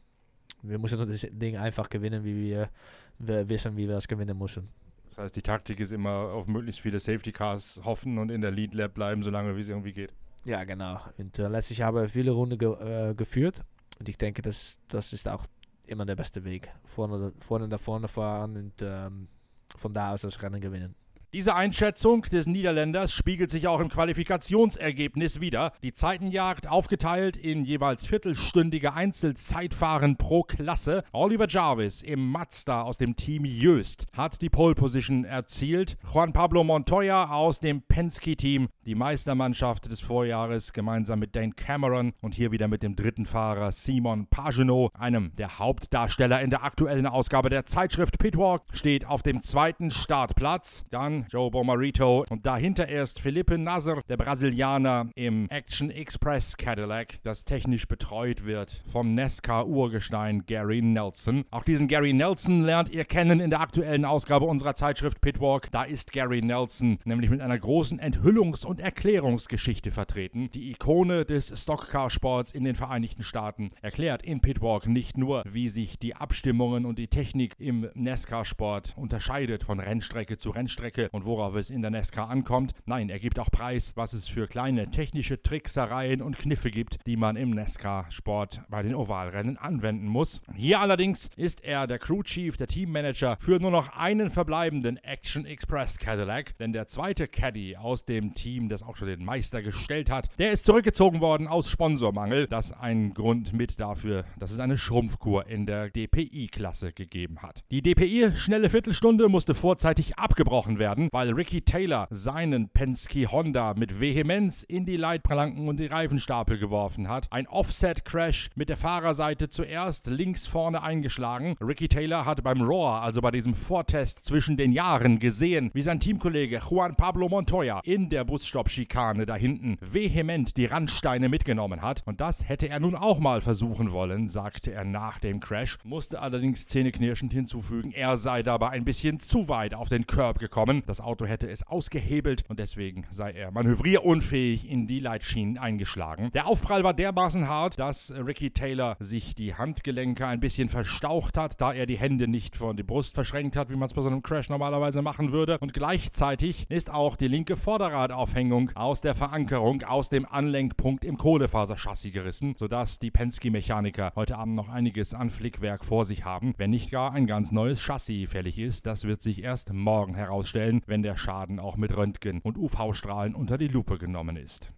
wir 0.61 0.77
müssen 0.77 0.99
das 1.09 1.25
Ding 1.31 1.57
einfach 1.57 1.89
gewinnen, 1.89 2.23
wie 2.23 2.35
wir, 2.35 2.69
wir 3.17 3.49
wissen, 3.49 3.75
wie 3.75 3.87
wir 3.87 3.97
es 3.97 4.07
gewinnen 4.07 4.37
müssen. 4.37 4.69
Das 5.17 5.23
heißt, 5.23 5.35
die 5.35 5.41
Taktik 5.41 5.79
ist 5.79 5.91
immer 5.91 6.11
auf 6.11 6.45
möglichst 6.45 6.79
viele 6.79 6.99
Safety 6.99 7.31
Cars 7.31 7.81
hoffen 7.83 8.19
und 8.19 8.29
in 8.29 8.41
der 8.41 8.51
Lead 8.51 8.75
Lab 8.75 8.93
bleiben, 8.93 9.23
solange 9.23 9.55
wie 9.55 9.61
es 9.61 9.67
irgendwie 9.67 9.91
geht. 9.91 10.13
Ja, 10.45 10.63
genau. 10.63 11.01
Und 11.17 11.39
äh, 11.39 11.47
letztes 11.47 11.79
Jahr 11.79 11.87
haben 11.87 11.95
wir 11.95 12.07
viele 12.07 12.29
Runden 12.29 12.59
ge 12.59 12.69
äh, 12.69 13.15
geführt. 13.15 13.63
Und 13.99 14.07
ich 14.07 14.19
denke, 14.19 14.43
das, 14.43 14.79
das 14.89 15.13
ist 15.13 15.27
auch 15.27 15.47
immer 15.87 16.05
der 16.05 16.15
beste 16.15 16.43
Weg. 16.43 16.71
Vorne, 16.83 17.33
vorne 17.39 17.67
nach 17.67 17.79
vorne 17.79 18.07
fahren 18.07 18.57
und 18.57 18.73
ähm, 18.83 19.27
von 19.75 19.91
da 19.91 20.13
aus 20.13 20.21
das 20.21 20.39
Rennen 20.43 20.61
gewinnen. 20.61 20.93
Diese 21.37 21.53
Einschätzung 21.53 22.23
des 22.23 22.47
Niederländers 22.47 23.13
spiegelt 23.13 23.51
sich 23.51 23.67
auch 23.67 23.79
im 23.79 23.89
Qualifikationsergebnis 23.89 25.39
wider. 25.39 25.71
Die 25.83 25.93
Zeitenjagd 25.93 26.65
aufgeteilt 26.67 27.37
in 27.37 27.63
jeweils 27.63 28.07
viertelstündige 28.07 28.95
Einzelzeitfahren 28.95 30.17
pro 30.17 30.41
Klasse. 30.41 31.03
Oliver 31.11 31.47
Jarvis 31.47 32.01
im 32.01 32.31
Mazda 32.31 32.81
aus 32.81 32.97
dem 32.97 33.15
Team 33.15 33.45
Jöst 33.45 34.07
hat 34.13 34.41
die 34.41 34.49
Pole 34.49 34.73
Position 34.73 35.25
erzielt. 35.25 35.95
Juan 36.11 36.33
Pablo 36.33 36.63
Montoya 36.63 37.29
aus 37.29 37.59
dem 37.59 37.83
Penske-Team, 37.83 38.69
die 38.87 38.95
Meistermannschaft 38.95 39.91
des 39.91 40.01
Vorjahres, 40.01 40.73
gemeinsam 40.73 41.19
mit 41.19 41.35
Dane 41.35 41.53
Cameron 41.55 42.13
und 42.19 42.33
hier 42.33 42.51
wieder 42.51 42.67
mit 42.67 42.81
dem 42.81 42.95
dritten 42.95 43.27
Fahrer 43.27 43.71
Simon 43.73 44.25
Pagenaud, 44.25 44.89
einem 44.95 45.35
der 45.35 45.59
Hauptdarsteller 45.59 46.41
in 46.41 46.49
der 46.49 46.63
aktuellen 46.63 47.05
Ausgabe 47.05 47.51
der 47.51 47.67
Zeitschrift 47.67 48.17
Pitwalk, 48.17 48.63
steht 48.73 49.05
auf 49.05 49.21
dem 49.21 49.41
zweiten 49.41 49.91
Startplatz. 49.91 50.83
Dann 50.89 51.26
Joe 51.29 51.51
Bomarito 51.51 52.23
und 52.29 52.45
dahinter 52.45 52.87
erst 52.87 53.19
Felipe 53.19 53.57
Nasser, 53.57 54.01
der 54.07 54.17
Brasilianer 54.17 55.09
im 55.15 55.49
Action 55.49 55.91
Express 55.91 56.55
Cadillac, 56.55 57.19
das 57.23 57.43
technisch 57.43 57.87
betreut 57.87 58.45
wird 58.45 58.81
vom 58.85 59.13
NASCAR-Urgestein 59.15 60.45
Gary 60.45 60.81
Nelson. 60.81 61.43
Auch 61.51 61.63
diesen 61.63 61.87
Gary 61.87 62.13
Nelson 62.13 62.63
lernt 62.63 62.89
ihr 62.89 63.03
kennen 63.03 63.39
in 63.39 63.49
der 63.49 63.59
aktuellen 63.59 64.05
Ausgabe 64.05 64.45
unserer 64.45 64.75
Zeitschrift 64.75 65.19
Pitwalk. 65.19 65.69
Da 65.71 65.83
ist 65.83 66.13
Gary 66.13 66.41
Nelson 66.41 66.99
nämlich 67.03 67.29
mit 67.29 67.41
einer 67.41 67.57
großen 67.57 67.99
Enthüllungs- 67.99 68.65
und 68.65 68.79
Erklärungsgeschichte 68.79 69.91
vertreten. 69.91 70.49
Die 70.53 70.71
Ikone 70.71 71.25
des 71.25 71.51
Stockcar-Sports 71.61 72.53
in 72.53 72.63
den 72.63 72.75
Vereinigten 72.75 73.23
Staaten 73.23 73.67
erklärt 73.81 74.23
in 74.23 74.39
Pitwalk 74.39 74.87
nicht 74.87 75.17
nur, 75.17 75.43
wie 75.49 75.67
sich 75.67 75.99
die 75.99 76.15
Abstimmungen 76.15 76.85
und 76.85 76.97
die 76.97 77.07
Technik 77.07 77.55
im 77.59 77.89
NASCAR-Sport 77.95 78.93
unterscheidet 78.95 79.63
von 79.63 79.79
Rennstrecke 79.79 80.37
zu 80.37 80.51
Rennstrecke, 80.51 81.06
und 81.11 81.25
worauf 81.25 81.55
es 81.55 81.69
in 81.69 81.81
der 81.81 81.91
NASCAR 81.91 82.29
ankommt. 82.29 82.73
Nein, 82.85 83.09
er 83.09 83.19
gibt 83.19 83.39
auch 83.39 83.51
preis, 83.51 83.93
was 83.95 84.13
es 84.13 84.27
für 84.27 84.47
kleine 84.47 84.91
technische 84.91 85.41
Tricksereien 85.41 86.21
und 86.21 86.37
Kniffe 86.37 86.71
gibt, 86.71 86.97
die 87.05 87.17
man 87.17 87.35
im 87.35 87.51
NASCAR-Sport 87.51 88.61
bei 88.69 88.83
den 88.83 88.95
Ovalrennen 88.95 89.57
anwenden 89.57 90.07
muss. 90.07 90.41
Hier 90.55 90.79
allerdings 90.79 91.29
ist 91.35 91.63
er 91.63 91.87
der 91.87 91.99
Crew 91.99 92.23
Chief, 92.23 92.57
der 92.57 92.67
Teammanager 92.67 93.37
für 93.39 93.59
nur 93.59 93.71
noch 93.71 93.89
einen 93.95 94.29
verbleibenden 94.29 94.97
Action 94.97 95.45
Express 95.45 95.97
Cadillac, 95.97 96.57
denn 96.57 96.73
der 96.73 96.87
zweite 96.87 97.27
Caddy 97.27 97.77
aus 97.77 98.05
dem 98.05 98.33
Team, 98.33 98.69
das 98.69 98.83
auch 98.83 98.97
schon 98.97 99.07
den 99.07 99.23
Meister 99.23 99.61
gestellt 99.61 100.09
hat, 100.09 100.29
der 100.39 100.51
ist 100.51 100.65
zurückgezogen 100.65 101.21
worden 101.21 101.47
aus 101.47 101.69
Sponsormangel. 101.69 102.47
Das 102.47 102.71
ein 102.71 103.13
Grund 103.13 103.53
mit 103.53 103.79
dafür, 103.79 104.25
dass 104.39 104.51
es 104.51 104.59
eine 104.59 104.77
Schrumpfkur 104.77 105.47
in 105.47 105.65
der 105.65 105.89
DPI-Klasse 105.89 106.93
gegeben 106.93 107.41
hat. 107.41 107.63
Die 107.71 107.81
DPI-schnelle 107.81 108.69
Viertelstunde 108.69 109.29
musste 109.29 109.55
vorzeitig 109.55 110.17
abgebrochen 110.17 110.79
werden 110.79 110.96
werden, 110.97 111.09
weil 111.11 111.31
Ricky 111.31 111.61
Taylor 111.61 112.07
seinen 112.09 112.69
Penske 112.69 113.31
Honda 113.31 113.73
mit 113.75 113.99
Vehemenz 113.99 114.63
in 114.63 114.85
die 114.85 114.97
Leitplanken 114.97 115.67
und 115.67 115.79
die 115.79 115.85
Reifenstapel 115.85 116.57
geworfen 116.57 117.07
hat. 117.07 117.27
Ein 117.31 117.47
Offset-Crash 117.47 118.49
mit 118.55 118.69
der 118.69 118.77
Fahrerseite 118.77 119.49
zuerst 119.49 120.07
links 120.07 120.47
vorne 120.47 120.81
eingeschlagen. 120.81 121.55
Ricky 121.61 121.87
Taylor 121.87 122.25
hat 122.25 122.43
beim 122.43 122.61
Roar, 122.61 123.01
also 123.03 123.21
bei 123.21 123.31
diesem 123.31 123.55
Vortest 123.55 124.25
zwischen 124.25 124.57
den 124.57 124.71
Jahren, 124.71 125.19
gesehen, 125.19 125.71
wie 125.73 125.81
sein 125.81 125.99
Teamkollege 125.99 126.61
Juan 126.69 126.95
Pablo 126.95 127.29
Montoya 127.29 127.81
in 127.83 128.09
der 128.09 128.23
Busstopp-Schikane 128.23 129.25
da 129.25 129.35
hinten 129.35 129.77
vehement 129.81 130.57
die 130.57 130.65
Randsteine 130.65 131.29
mitgenommen 131.29 131.81
hat. 131.81 132.03
Und 132.05 132.21
das 132.21 132.47
hätte 132.47 132.69
er 132.69 132.79
nun 132.79 132.95
auch 132.95 133.19
mal 133.19 133.41
versuchen 133.41 133.91
wollen, 133.91 134.29
sagte 134.29 134.71
er 134.71 134.83
nach 134.83 135.19
dem 135.19 135.39
Crash, 135.39 135.77
musste 135.83 136.19
allerdings 136.19 136.67
zähneknirschend 136.67 137.33
hinzufügen, 137.33 137.91
er 137.91 138.17
sei 138.17 138.43
dabei 138.43 138.69
ein 138.69 138.85
bisschen 138.85 139.19
zu 139.19 139.47
weit 139.47 139.73
auf 139.73 139.89
den 139.89 140.07
Curb 140.07 140.39
gekommen. 140.39 140.83
Das 140.87 141.01
Auto 141.01 141.25
hätte 141.25 141.49
es 141.49 141.67
ausgehebelt 141.67 142.45
und 142.47 142.59
deswegen 142.59 143.05
sei 143.11 143.31
er 143.31 143.51
manövrierunfähig 143.51 144.69
in 144.69 144.87
die 144.87 145.01
Leitschienen 145.01 145.57
eingeschlagen. 145.57 146.31
Der 146.31 146.47
Aufprall 146.47 146.85
war 146.85 146.93
dermaßen 146.93 147.49
hart, 147.49 147.77
dass 147.77 148.09
Ricky 148.11 148.51
Taylor 148.51 148.95
sich 148.99 149.35
die 149.35 149.53
Handgelenke 149.53 150.25
ein 150.25 150.39
bisschen 150.39 150.69
verstaucht 150.69 151.37
hat, 151.37 151.59
da 151.59 151.73
er 151.73 151.87
die 151.87 151.97
Hände 151.97 152.29
nicht 152.29 152.55
vor 152.55 152.73
die 152.73 152.83
Brust 152.83 153.15
verschränkt 153.15 153.57
hat, 153.57 153.69
wie 153.69 153.75
man 153.75 153.87
es 153.87 153.93
bei 153.93 154.01
so 154.01 154.07
einem 154.07 154.23
Crash 154.23 154.47
normalerweise 154.47 155.01
machen 155.01 155.33
würde. 155.33 155.57
Und 155.59 155.73
gleichzeitig 155.73 156.65
ist 156.69 156.89
auch 156.89 157.17
die 157.17 157.27
linke 157.27 157.57
Vorderradaufhängung 157.57 158.71
aus 158.75 159.01
der 159.01 159.13
Verankerung, 159.13 159.83
aus 159.83 160.07
dem 160.07 160.25
Anlenkpunkt 160.25 161.03
im 161.03 161.17
Kohlefaserchassis 161.17 162.13
gerissen, 162.13 162.55
sodass 162.57 162.97
die 162.97 163.11
Penske-Mechaniker 163.11 164.13
heute 164.15 164.37
Abend 164.37 164.55
noch 164.55 164.69
einiges 164.69 165.13
an 165.13 165.29
Flickwerk 165.29 165.83
vor 165.83 166.05
sich 166.05 166.23
haben, 166.23 166.53
wenn 166.57 166.69
nicht 166.69 166.91
gar 166.91 167.11
ein 167.11 167.27
ganz 167.27 167.51
neues 167.51 167.81
Chassis 167.85 168.31
fällig 168.31 168.57
ist. 168.57 168.85
Das 168.85 169.03
wird 169.03 169.21
sich 169.21 169.43
erst 169.43 169.73
morgen 169.73 170.15
herausstellen, 170.15 170.76
wenn 170.85 171.01
der 171.01 171.17
Schaden 171.17 171.59
auch 171.59 171.77
mit 171.77 171.95
Röntgen 171.95 172.41
und 172.41 172.57
UV-Strahlen 172.57 173.35
unter 173.35 173.57
die 173.57 173.67
Lupe 173.67 173.97
genommen 173.97 174.35
ist. 174.35 174.71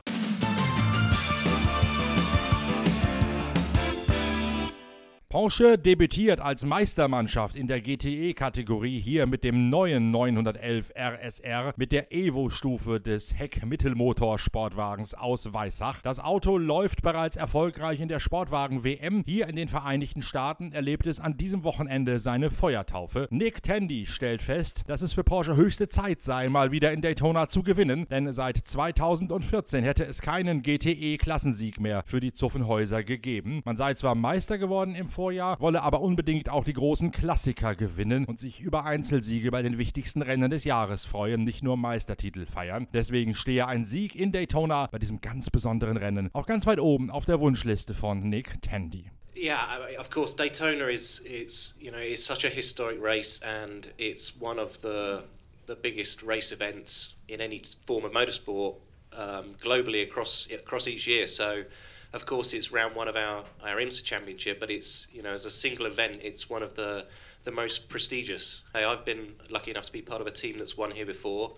Porsche 5.32 5.78
debütiert 5.78 6.40
als 6.40 6.66
Meistermannschaft 6.66 7.56
in 7.56 7.68
der 7.68 7.82
GTE-Kategorie 7.82 9.00
hier 9.00 9.28
mit 9.28 9.44
dem 9.44 9.70
neuen 9.70 10.10
911 10.10 10.92
RSR 10.98 11.76
mit 11.78 11.92
der 11.92 12.12
Evo-Stufe 12.12 13.00
des 13.00 13.38
Heck-Mittelmotor-Sportwagens 13.38 15.14
aus 15.14 15.54
Weissach. 15.54 16.02
Das 16.02 16.20
Auto 16.20 16.58
läuft 16.58 17.04
bereits 17.04 17.36
erfolgreich 17.36 18.00
in 18.00 18.08
der 18.08 18.20
Sportwagen-WM. 18.20 19.24
Hier 19.24 19.48
in 19.48 19.56
den 19.56 19.68
Vereinigten 19.68 20.24
Staaten 20.24 20.72
erlebt 20.72 21.06
es 21.06 21.20
an 21.20 21.38
diesem 21.38 21.64
Wochenende 21.64 22.18
seine 22.18 22.50
Feuertaufe. 22.50 23.28
Nick 23.30 23.62
Tandy 23.62 24.08
stellt 24.08 24.42
fest, 24.42 24.82
dass 24.88 25.04
es 25.04 25.14
für 25.14 25.24
Porsche 25.24 25.56
höchste 25.56 25.90
Zeit 25.90 26.24
sei, 26.24 26.50
mal 26.50 26.72
wieder 26.72 26.92
in 26.92 27.02
Daytona 27.02 27.48
zu 27.50 27.62
gewinnen, 27.62 28.08
denn 28.10 28.34
seit 28.34 28.58
2014 28.58 29.84
hätte 29.84 30.06
es 30.06 30.24
keinen 30.24 30.64
GTE-Klassensieg 30.64 31.80
mehr 31.80 32.02
für 32.08 32.20
die 32.20 32.32
Zuffenhäuser 32.32 33.04
gegeben. 33.04 33.62
Man 33.64 33.78
sei 33.78 33.94
zwar 33.94 34.16
Meister 34.16 34.58
geworden 34.58 34.96
im 34.96 35.08
Vorjahr, 35.20 35.60
wolle 35.60 35.82
aber 35.82 36.00
unbedingt 36.00 36.48
auch 36.48 36.64
die 36.64 36.72
großen 36.72 37.12
Klassiker 37.12 37.76
gewinnen 37.76 38.24
und 38.24 38.40
sich 38.40 38.62
über 38.62 38.86
Einzelsiege 38.86 39.52
bei 39.52 39.62
den 39.62 39.78
wichtigsten 39.78 40.22
Rennen 40.22 40.50
des 40.50 40.64
Jahres 40.64 41.04
freuen, 41.04 41.44
nicht 41.44 41.62
nur 41.62 41.76
Meistertitel 41.76 42.46
feiern. 42.46 42.88
Deswegen 42.94 43.36
stehe 43.36 43.68
ein 43.68 43.84
Sieg 43.84 44.16
in 44.16 44.32
Daytona 44.32 44.88
bei 44.88 44.98
diesem 44.98 45.20
ganz 45.20 45.50
besonderen 45.50 45.98
Rennen 45.98 46.30
auch 46.32 46.46
ganz 46.46 46.66
weit 46.66 46.80
oben 46.80 47.12
auf 47.12 47.26
der 47.26 47.42
Wunschliste 47.42 47.94
von 47.94 48.30
Nick 48.30 48.62
Tandy. 48.62 49.12
Yeah, 49.36 49.58
of 50.00 50.10
course, 50.10 50.34
Daytona 50.38 50.88
is 50.88 51.20
it's 51.26 51.76
you 51.82 51.92
know 51.92 52.00
is 52.00 52.26
such 52.26 52.46
a 52.46 52.50
historic 52.50 53.04
race, 53.04 53.42
and 53.44 53.92
it's 53.98 54.34
one 54.40 54.58
of 54.58 54.78
the 54.82 55.24
the 55.66 55.76
biggest 55.76 56.24
race 56.24 56.54
events 56.54 57.16
in 57.28 57.42
any 57.42 57.62
form 57.86 58.06
of 58.06 58.14
motorsport 58.14 58.76
um, 59.12 59.54
globally 59.62 60.02
across 60.02 60.48
across 60.50 60.88
each 60.88 61.08
year. 61.08 61.28
So 61.28 61.66
Of 62.12 62.26
course, 62.26 62.54
it's 62.54 62.72
round 62.72 62.96
one 62.96 63.08
of 63.08 63.16
our, 63.16 63.44
our 63.64 63.78
IMSA 63.78 64.04
championship, 64.04 64.60
but 64.60 64.72
it's, 64.72 65.08
you 65.12 65.22
know, 65.22 65.34
as 65.34 65.46
a 65.46 65.52
single 65.52 65.86
event, 65.86 66.22
it's 66.24 66.50
one 66.50 66.64
of 66.64 66.74
the, 66.74 67.06
the 67.44 67.52
most 67.52 67.88
prestigious. 67.88 68.64
Hey, 68.74 68.84
I've 68.84 69.06
been 69.06 69.34
lucky 69.50 69.70
enough 69.70 69.86
to 69.86 69.92
be 69.92 70.02
part 70.02 70.20
of 70.20 70.26
a 70.26 70.32
team 70.32 70.58
that's 70.58 70.76
won 70.76 70.90
here 70.90 71.06
before. 71.06 71.56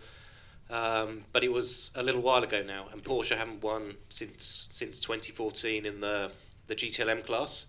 Um, 0.70 1.24
but 1.34 1.44
it 1.44 1.52
was 1.52 1.92
a 1.96 2.04
little 2.04 2.22
while 2.22 2.44
ago 2.44 2.64
now, 2.64 2.88
and 2.92 3.04
Porsche 3.04 3.36
haven't 3.36 3.62
won 3.62 3.96
since 4.08 4.70
since 4.72 5.02
2014 5.02 5.86
in 5.86 6.00
the 6.00 6.32
the 6.68 6.76
GTLM 6.76 7.26
class. 7.26 7.66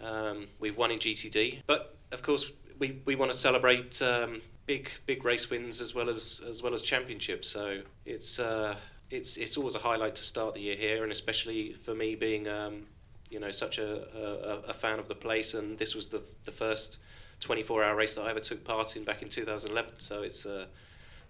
Um, 0.00 0.46
we've 0.60 0.76
won 0.76 0.92
in 0.92 0.98
GTD, 0.98 1.62
but 1.66 1.96
of 2.12 2.22
course 2.22 2.52
we, 2.78 3.00
we 3.04 3.16
want 3.16 3.32
to 3.32 3.36
celebrate 3.36 4.00
um, 4.02 4.40
big 4.66 4.88
big 5.06 5.24
race 5.24 5.50
wins 5.50 5.80
as 5.80 5.96
well 5.96 6.08
as 6.08 6.40
as 6.48 6.62
well 6.62 6.74
as 6.74 6.82
championships. 6.82 7.48
So 7.48 7.80
it's 8.06 8.38
uh, 8.38 8.76
it's 9.14 9.36
it's 9.36 9.56
always 9.56 9.74
a 9.74 9.78
highlight 9.78 10.14
to 10.16 10.22
start 10.22 10.54
the 10.54 10.60
year 10.60 10.76
here, 10.76 11.02
and 11.02 11.12
especially 11.12 11.72
for 11.72 11.94
me 11.94 12.14
being 12.14 12.48
um, 12.48 12.86
you 13.30 13.38
know 13.38 13.50
such 13.50 13.78
a, 13.78 14.62
a, 14.66 14.70
a, 14.70 14.74
fan 14.74 14.98
of 14.98 15.08
the 15.08 15.14
place, 15.14 15.54
and 15.54 15.78
this 15.78 15.94
was 15.94 16.08
the 16.08 16.22
the 16.44 16.50
first 16.50 16.98
24 17.40 17.84
hour 17.84 17.96
race 17.96 18.14
that 18.16 18.22
I 18.22 18.30
ever 18.30 18.40
took 18.40 18.64
part 18.64 18.96
in 18.96 19.04
back 19.04 19.22
in 19.22 19.28
2011. 19.28 19.94
So 19.98 20.22
it's 20.22 20.44
uh, 20.44 20.66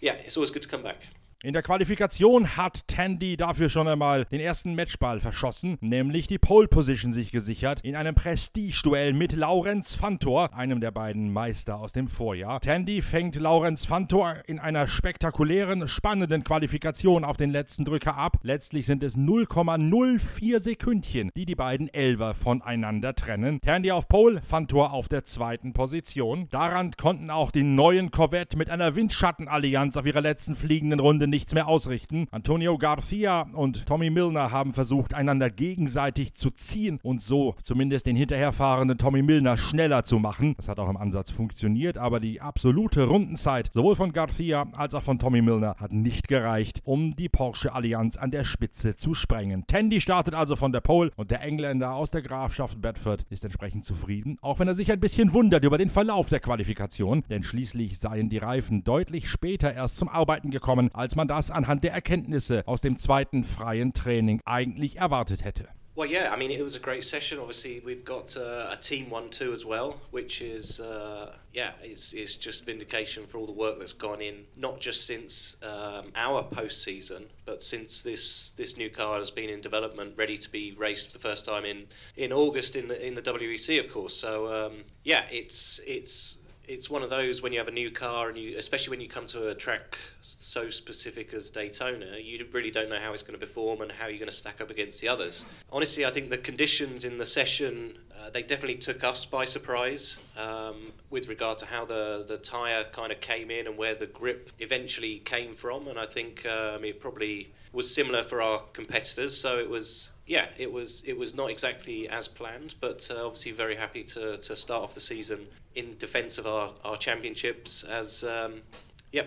yeah, 0.00 0.14
it's 0.14 0.36
always 0.36 0.50
good 0.50 0.62
to 0.62 0.68
come 0.68 0.82
back. 0.82 1.06
In 1.44 1.52
der 1.52 1.62
Qualifikation 1.62 2.56
hat 2.56 2.88
Tandy 2.88 3.36
dafür 3.36 3.68
schon 3.68 3.86
einmal 3.86 4.24
den 4.24 4.40
ersten 4.40 4.74
Matchball 4.74 5.20
verschossen, 5.20 5.76
nämlich 5.82 6.26
die 6.26 6.38
Pole 6.38 6.68
Position 6.68 7.12
sich 7.12 7.32
gesichert 7.32 7.80
in 7.82 7.96
einem 7.96 8.14
Prestige-Duell 8.14 9.12
mit 9.12 9.34
Laurenz 9.34 9.92
Fantor, 9.92 10.54
einem 10.54 10.80
der 10.80 10.90
beiden 10.90 11.30
Meister 11.30 11.78
aus 11.78 11.92
dem 11.92 12.08
Vorjahr. 12.08 12.60
Tandy 12.60 13.02
fängt 13.02 13.34
Laurenz 13.36 13.84
Fantor 13.84 14.36
in 14.46 14.58
einer 14.58 14.88
spektakulären, 14.88 15.86
spannenden 15.86 16.44
Qualifikation 16.44 17.24
auf 17.24 17.36
den 17.36 17.50
letzten 17.50 17.84
Drücker 17.84 18.16
ab. 18.16 18.38
Letztlich 18.40 18.86
sind 18.86 19.04
es 19.04 19.14
0,04 19.18 20.60
Sekündchen, 20.60 21.30
die 21.36 21.44
die 21.44 21.54
beiden 21.54 21.92
Elver 21.92 22.32
voneinander 22.32 23.14
trennen. 23.14 23.60
Tandy 23.60 23.92
auf 23.92 24.08
Pole, 24.08 24.40
Fantor 24.40 24.94
auf 24.94 25.08
der 25.08 25.24
zweiten 25.24 25.74
Position. 25.74 26.48
Daran 26.50 26.92
konnten 26.92 27.28
auch 27.28 27.50
die 27.50 27.64
neuen 27.64 28.10
Corvette 28.10 28.56
mit 28.56 28.70
einer 28.70 28.96
Windschattenallianz 28.96 29.98
auf 29.98 30.06
ihrer 30.06 30.22
letzten 30.22 30.54
fliegenden 30.54 31.00
Runde 31.00 31.33
nichts 31.34 31.52
mehr 31.52 31.66
ausrichten. 31.66 32.28
Antonio 32.30 32.78
Garcia 32.78 33.48
und 33.54 33.86
Tommy 33.86 34.08
Milner 34.08 34.52
haben 34.52 34.72
versucht, 34.72 35.14
einander 35.14 35.50
gegenseitig 35.50 36.34
zu 36.34 36.52
ziehen 36.52 37.00
und 37.02 37.20
so 37.20 37.56
zumindest 37.64 38.06
den 38.06 38.14
hinterherfahrenden 38.14 38.98
Tommy 38.98 39.20
Milner 39.20 39.58
schneller 39.58 40.04
zu 40.04 40.20
machen. 40.20 40.54
Das 40.56 40.68
hat 40.68 40.78
auch 40.78 40.88
im 40.88 40.96
Ansatz 40.96 41.32
funktioniert, 41.32 41.98
aber 41.98 42.20
die 42.20 42.40
absolute 42.40 43.08
Rundenzeit 43.08 43.68
sowohl 43.72 43.96
von 43.96 44.12
Garcia 44.12 44.68
als 44.74 44.94
auch 44.94 45.02
von 45.02 45.18
Tommy 45.18 45.42
Milner 45.42 45.74
hat 45.80 45.92
nicht 45.92 46.28
gereicht, 46.28 46.82
um 46.84 47.16
die 47.16 47.28
Porsche 47.28 47.72
Allianz 47.72 48.16
an 48.16 48.30
der 48.30 48.44
Spitze 48.44 48.94
zu 48.94 49.12
sprengen. 49.12 49.66
Tandy 49.66 50.00
startet 50.00 50.34
also 50.34 50.54
von 50.54 50.70
der 50.70 50.82
Pole 50.82 51.10
und 51.16 51.32
der 51.32 51.42
Engländer 51.42 51.94
aus 51.94 52.12
der 52.12 52.22
Grafschaft 52.22 52.80
Bedford 52.80 53.24
ist 53.28 53.42
entsprechend 53.42 53.84
zufrieden, 53.84 54.38
auch 54.40 54.60
wenn 54.60 54.68
er 54.68 54.76
sich 54.76 54.92
ein 54.92 55.00
bisschen 55.00 55.32
wundert 55.34 55.64
über 55.64 55.78
den 55.78 55.90
Verlauf 55.90 56.28
der 56.28 56.38
Qualifikation, 56.38 57.24
denn 57.28 57.42
schließlich 57.42 57.98
seien 57.98 58.28
die 58.28 58.38
Reifen 58.38 58.84
deutlich 58.84 59.28
später 59.28 59.74
erst 59.74 59.96
zum 59.96 60.08
Arbeiten 60.08 60.52
gekommen, 60.52 60.90
als 60.94 61.16
man 61.16 61.24
man 61.25 61.28
das 61.28 61.50
anhand 61.50 61.85
der 61.85 61.93
Erkenntnisse 61.93 62.66
aus 62.66 62.81
dem 62.81 62.99
zweiten 62.99 63.45
freien 63.45 63.95
Training 63.95 64.40
eigentlich 64.45 64.97
erwartet 64.97 65.45
hätte. 65.45 65.69
Well, 65.97 66.11
yeah, 66.11 66.35
I 66.35 66.37
mean, 66.37 66.50
it 66.50 66.61
was 66.61 66.75
a 66.75 66.81
great 66.81 67.04
session. 67.04 67.38
Obviously, 67.38 67.81
we've 67.87 68.04
got 68.04 68.37
uh, 68.37 68.69
a 68.73 68.76
team 68.76 69.11
one 69.11 69.31
two 69.31 69.52
as 69.52 69.64
well, 69.64 70.00
which 70.11 70.43
is 70.43 70.81
uh, 70.81 71.31
yeah, 71.52 71.71
it's, 71.85 72.12
it's 72.12 72.37
just 72.37 72.66
vindication 72.66 73.28
for 73.28 73.38
all 73.38 73.47
the 73.47 73.52
work 73.52 73.78
that's 73.78 73.93
gone 73.93 74.21
in, 74.21 74.45
not 74.57 74.81
just 74.81 75.07
since 75.07 75.57
um, 75.62 76.11
our 76.16 76.43
postseason, 76.43 77.26
but 77.47 77.62
since 77.62 78.02
this 78.02 78.50
this 78.57 78.76
new 78.76 78.90
car 78.90 79.19
has 79.21 79.31
been 79.31 79.49
in 79.49 79.61
development, 79.61 80.14
ready 80.19 80.37
to 80.37 80.50
be 80.50 80.75
raced 80.76 81.07
for 81.07 81.12
the 81.12 81.21
first 81.21 81.47
time 81.47 81.64
in 81.64 81.87
in 82.16 82.33
August 82.33 82.75
in 82.75 82.88
the 82.88 83.07
in 83.07 83.14
the 83.14 83.23
WEC, 83.23 83.78
of 83.78 83.88
course. 83.88 84.16
So 84.16 84.52
um, 84.52 84.83
yeah, 85.04 85.26
it's 85.31 85.81
it's 85.87 86.38
it's 86.68 86.88
one 86.88 87.02
of 87.02 87.11
those 87.11 87.42
when 87.42 87.52
you 87.52 87.59
have 87.59 87.68
a 87.68 87.73
new 87.73 87.90
car 87.90 88.28
and 88.28 88.38
you 88.38 88.56
especially 88.56 88.90
when 88.90 89.00
you 89.00 89.09
come 89.09 89.26
to 89.26 89.49
a 89.49 89.54
track 89.54 89.99
so 90.21 90.68
specific 90.68 91.35
as 91.35 91.50
Daytona 91.50 92.18
you 92.18 92.47
really 92.52 92.71
don't 92.71 92.88
know 92.88 92.99
how 92.99 93.12
it's 93.12 93.23
going 93.23 93.38
to 93.38 93.47
perform 93.47 93.83
and 93.83 93.92
how 93.92 94.06
you're 94.06 94.18
going 94.18 94.30
to 94.30 94.37
stack 94.37 94.61
up 94.61 94.71
against 94.71 95.00
the 95.00 95.09
others. 95.09 95.44
Honestly 95.73 96.04
I 96.04 96.11
think 96.11 96.30
the 96.30 96.38
conditions 96.38 97.04
in 97.04 97.18
the 97.18 97.25
session 97.25 97.99
uh, 98.18 98.30
they 98.30 98.42
definitely 98.42 98.76
took 98.76 99.04
us 99.04 99.25
by 99.25 99.44
surprise 99.44 100.18
um, 100.38 100.92
with 101.11 101.28
regard 101.28 101.59
to 101.59 101.66
how 101.66 101.85
the 101.85 102.25
the 102.26 102.38
tire 102.38 102.85
kind 102.85 103.12
of 103.12 103.21
came 103.21 103.50
in 103.50 103.66
and 103.66 103.76
where 103.76 103.94
the 103.94 104.06
grip 104.06 104.50
eventually 104.59 105.18
came 105.18 105.54
from 105.54 105.88
and 105.88 105.99
I 105.99 106.06
think 106.06 106.47
um, 106.47 106.85
it 106.85 107.00
probably 107.00 107.52
was 107.73 107.92
similar 107.92 108.23
for 108.23 108.40
our 108.40 108.61
competitors. 108.73 109.37
So 109.37 109.59
it 109.59 109.68
was 109.68 110.12
yeah, 110.26 110.47
it 110.56 110.73
was 110.73 111.02
it 111.04 111.18
was 111.18 111.35
not 111.35 111.50
exactly 111.50 112.09
as 112.09 112.28
planned, 112.28 112.76
but 112.80 113.11
uh, 113.11 113.26
obviously 113.26 113.52
very 113.52 113.76
happy 113.76 114.04
to, 114.04 114.38
to 114.38 114.56
start 114.56 114.83
off 114.83 114.94
the 114.94 115.00
season 115.00 115.47
in 115.75 115.97
defence 115.99 116.38
of 116.38 116.47
our, 116.47 116.73
our 116.85 116.97
championships 116.97 117.83
as 117.85 118.25
um, 118.25 118.62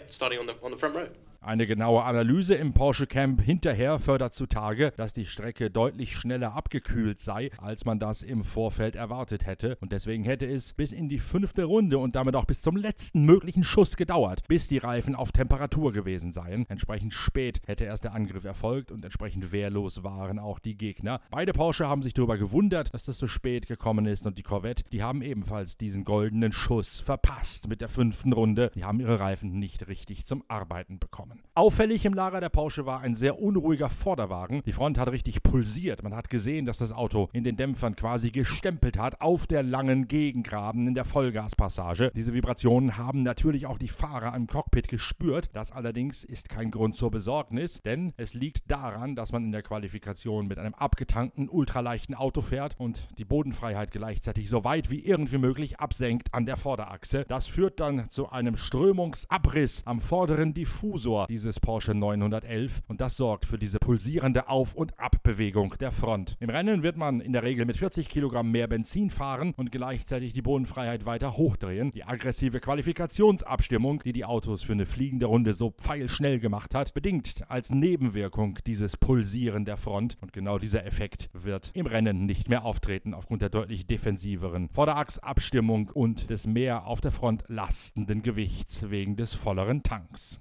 starting 0.07 0.39
on 0.39 0.45
the 0.45 0.55
on 0.63 0.71
the 0.71 0.77
front 0.77 0.95
row. 0.95 1.09
Eine 1.47 1.65
genaue 1.65 2.03
Analyse 2.03 2.55
im 2.55 2.73
Porsche 2.73 3.07
Camp 3.07 3.41
hinterher 3.41 3.99
fördert 3.99 4.33
zutage, 4.33 4.91
dass 4.97 5.13
die 5.13 5.25
Strecke 5.25 5.71
deutlich 5.71 6.13
schneller 6.13 6.53
abgekühlt 6.53 7.21
sei, 7.21 7.51
als 7.57 7.85
man 7.85 7.99
das 7.99 8.21
im 8.21 8.43
Vorfeld 8.43 8.97
erwartet 8.97 9.45
hätte. 9.45 9.77
Und 9.79 9.93
deswegen 9.93 10.25
hätte 10.25 10.45
es 10.45 10.73
bis 10.73 10.91
in 10.91 11.07
die 11.07 11.19
fünfte 11.19 11.63
Runde 11.63 11.99
und 11.99 12.17
damit 12.17 12.35
auch 12.35 12.43
bis 12.43 12.61
zum 12.61 12.75
letzten 12.75 13.23
möglichen 13.23 13.63
Schuss 13.63 13.95
gedauert, 13.95 14.45
bis 14.49 14.67
die 14.67 14.77
Reifen 14.77 15.15
auf 15.15 15.31
Temperatur 15.31 15.93
gewesen 15.93 16.33
seien. 16.33 16.65
Entsprechend 16.67 17.13
spät 17.13 17.61
hätte 17.65 17.85
erst 17.85 18.03
der 18.03 18.13
Angriff 18.13 18.43
erfolgt 18.43 18.91
und 18.91 19.05
entsprechend 19.05 19.53
wehrlos 19.53 20.03
waren 20.03 20.39
auch 20.39 20.59
die 20.59 20.75
Gegner. 20.75 21.21
Beide 21.31 21.53
Porsche 21.53 21.87
haben 21.87 22.01
sich 22.01 22.13
darüber 22.13 22.37
gewundert, 22.37 22.93
dass 22.93 23.05
das 23.05 23.19
so 23.19 23.27
spät 23.27 23.67
gekommen 23.67 24.05
ist 24.05 24.27
und 24.27 24.37
die 24.37 24.43
Corvette, 24.43 24.83
die 24.91 25.01
haben 25.01 25.21
ebenfalls 25.21 25.77
diesen 25.77 26.03
goldenen 26.03 26.51
Schuss 26.51 26.99
verpasst 26.99 27.69
mit 27.69 27.79
der 27.79 27.87
fünften 27.87 28.33
Runde. 28.33 28.69
Die 28.75 28.83
haben 28.83 28.99
ihre 28.99 29.21
Reifen 29.21 29.57
nicht 29.57 29.87
richtig 29.87 30.25
zum 30.25 30.43
Arbeiten 30.49 30.99
bekommen. 30.99 31.36
Präsentieren. 31.37 31.47
Auffällig 31.57 32.05
im 32.05 32.13
Lager 32.13 32.39
der 32.39 32.49
Porsche 32.49 32.85
war 32.85 33.01
ein 33.01 33.15
sehr 33.15 33.41
unruhiger 33.41 33.89
Vorderwagen. 33.89 34.61
Die 34.67 34.73
Front 34.73 34.99
hat 34.99 35.09
richtig 35.09 35.41
pulsiert. 35.41 36.03
Man 36.03 36.15
hat 36.15 36.29
gesehen, 36.29 36.67
dass 36.67 36.77
das 36.77 36.91
Auto 36.91 37.29
in 37.33 37.43
den 37.43 37.57
Dämpfern 37.57 37.95
quasi 37.95 38.29
gestempelt 38.29 38.99
hat 38.99 39.21
auf 39.21 39.47
der 39.47 39.63
langen 39.63 40.07
Gegengraben 40.07 40.87
in 40.87 40.93
der 40.93 41.03
Vollgaspassage. 41.03 42.11
Diese 42.15 42.35
Vibrationen 42.35 42.95
haben 42.95 43.23
natürlich 43.23 43.65
auch 43.65 43.79
die 43.79 43.87
Fahrer 43.87 44.35
im 44.35 44.45
Cockpit 44.45 44.87
gespürt. 44.87 45.49
Das 45.53 45.71
allerdings 45.71 46.23
ist 46.23 46.47
kein 46.47 46.69
Grund 46.69 46.93
zur 46.93 47.09
Besorgnis, 47.09 47.81
denn 47.81 48.13
es 48.17 48.35
liegt 48.35 48.69
daran, 48.69 49.15
dass 49.15 49.31
man 49.31 49.45
in 49.45 49.51
der 49.51 49.63
Qualifikation 49.63 50.47
mit 50.47 50.59
einem 50.59 50.75
abgetankten, 50.75 51.49
ultraleichten 51.49 52.13
Auto 52.13 52.41
fährt 52.41 52.75
und 52.77 53.07
die 53.17 53.25
Bodenfreiheit 53.25 53.89
gleichzeitig 53.89 54.47
so 54.47 54.63
weit 54.63 54.91
wie 54.91 54.99
irgendwie 54.99 55.39
möglich 55.39 55.79
absenkt 55.79 56.35
an 56.35 56.45
der 56.45 56.55
Vorderachse. 56.55 57.25
Das 57.27 57.47
führt 57.47 57.79
dann 57.79 58.11
zu 58.11 58.29
einem 58.29 58.57
Strömungsabriss 58.57 59.81
am 59.87 60.01
vorderen 60.01 60.53
Diffusor 60.53 61.16
dieses 61.25 61.59
Porsche 61.59 61.95
911 61.95 62.81
und 62.87 63.01
das 63.01 63.17
sorgt 63.17 63.45
für 63.45 63.57
diese 63.57 63.79
pulsierende 63.79 64.47
Auf- 64.49 64.75
und 64.75 64.99
Abbewegung 64.99 65.73
der 65.79 65.91
Front. 65.91 66.37
Im 66.39 66.49
Rennen 66.49 66.83
wird 66.83 66.97
man 66.97 67.21
in 67.21 67.33
der 67.33 67.43
Regel 67.43 67.65
mit 67.65 67.77
40 67.77 68.07
Kilogramm 68.07 68.51
mehr 68.51 68.67
Benzin 68.67 69.09
fahren 69.09 69.53
und 69.57 69.71
gleichzeitig 69.71 70.33
die 70.33 70.41
Bodenfreiheit 70.41 71.05
weiter 71.05 71.37
hochdrehen. 71.37 71.91
Die 71.91 72.03
aggressive 72.03 72.59
Qualifikationsabstimmung, 72.59 74.03
die 74.03 74.13
die 74.13 74.25
Autos 74.25 74.61
für 74.61 74.73
eine 74.73 74.85
fliegende 74.85 75.25
Runde 75.25 75.53
so 75.53 75.71
pfeilschnell 75.71 76.39
gemacht 76.39 76.75
hat, 76.75 76.93
bedingt 76.93 77.49
als 77.49 77.71
Nebenwirkung 77.71 78.59
dieses 78.67 78.97
Pulsieren 78.97 79.65
der 79.65 79.77
Front 79.77 80.17
und 80.21 80.33
genau 80.33 80.59
dieser 80.59 80.85
Effekt 80.85 81.29
wird 81.33 81.71
im 81.73 81.85
Rennen 81.85 82.25
nicht 82.25 82.49
mehr 82.49 82.65
auftreten 82.65 83.13
aufgrund 83.13 83.41
der 83.41 83.49
deutlich 83.49 83.87
defensiveren 83.87 84.69
Vorderachsabstimmung 84.69 85.89
und 85.93 86.29
des 86.29 86.45
mehr 86.45 86.85
auf 86.85 87.01
der 87.01 87.11
Front 87.11 87.43
lastenden 87.47 88.21
Gewichts 88.21 88.89
wegen 88.89 89.15
des 89.15 89.33
volleren 89.33 89.83
Tanks. 89.83 90.39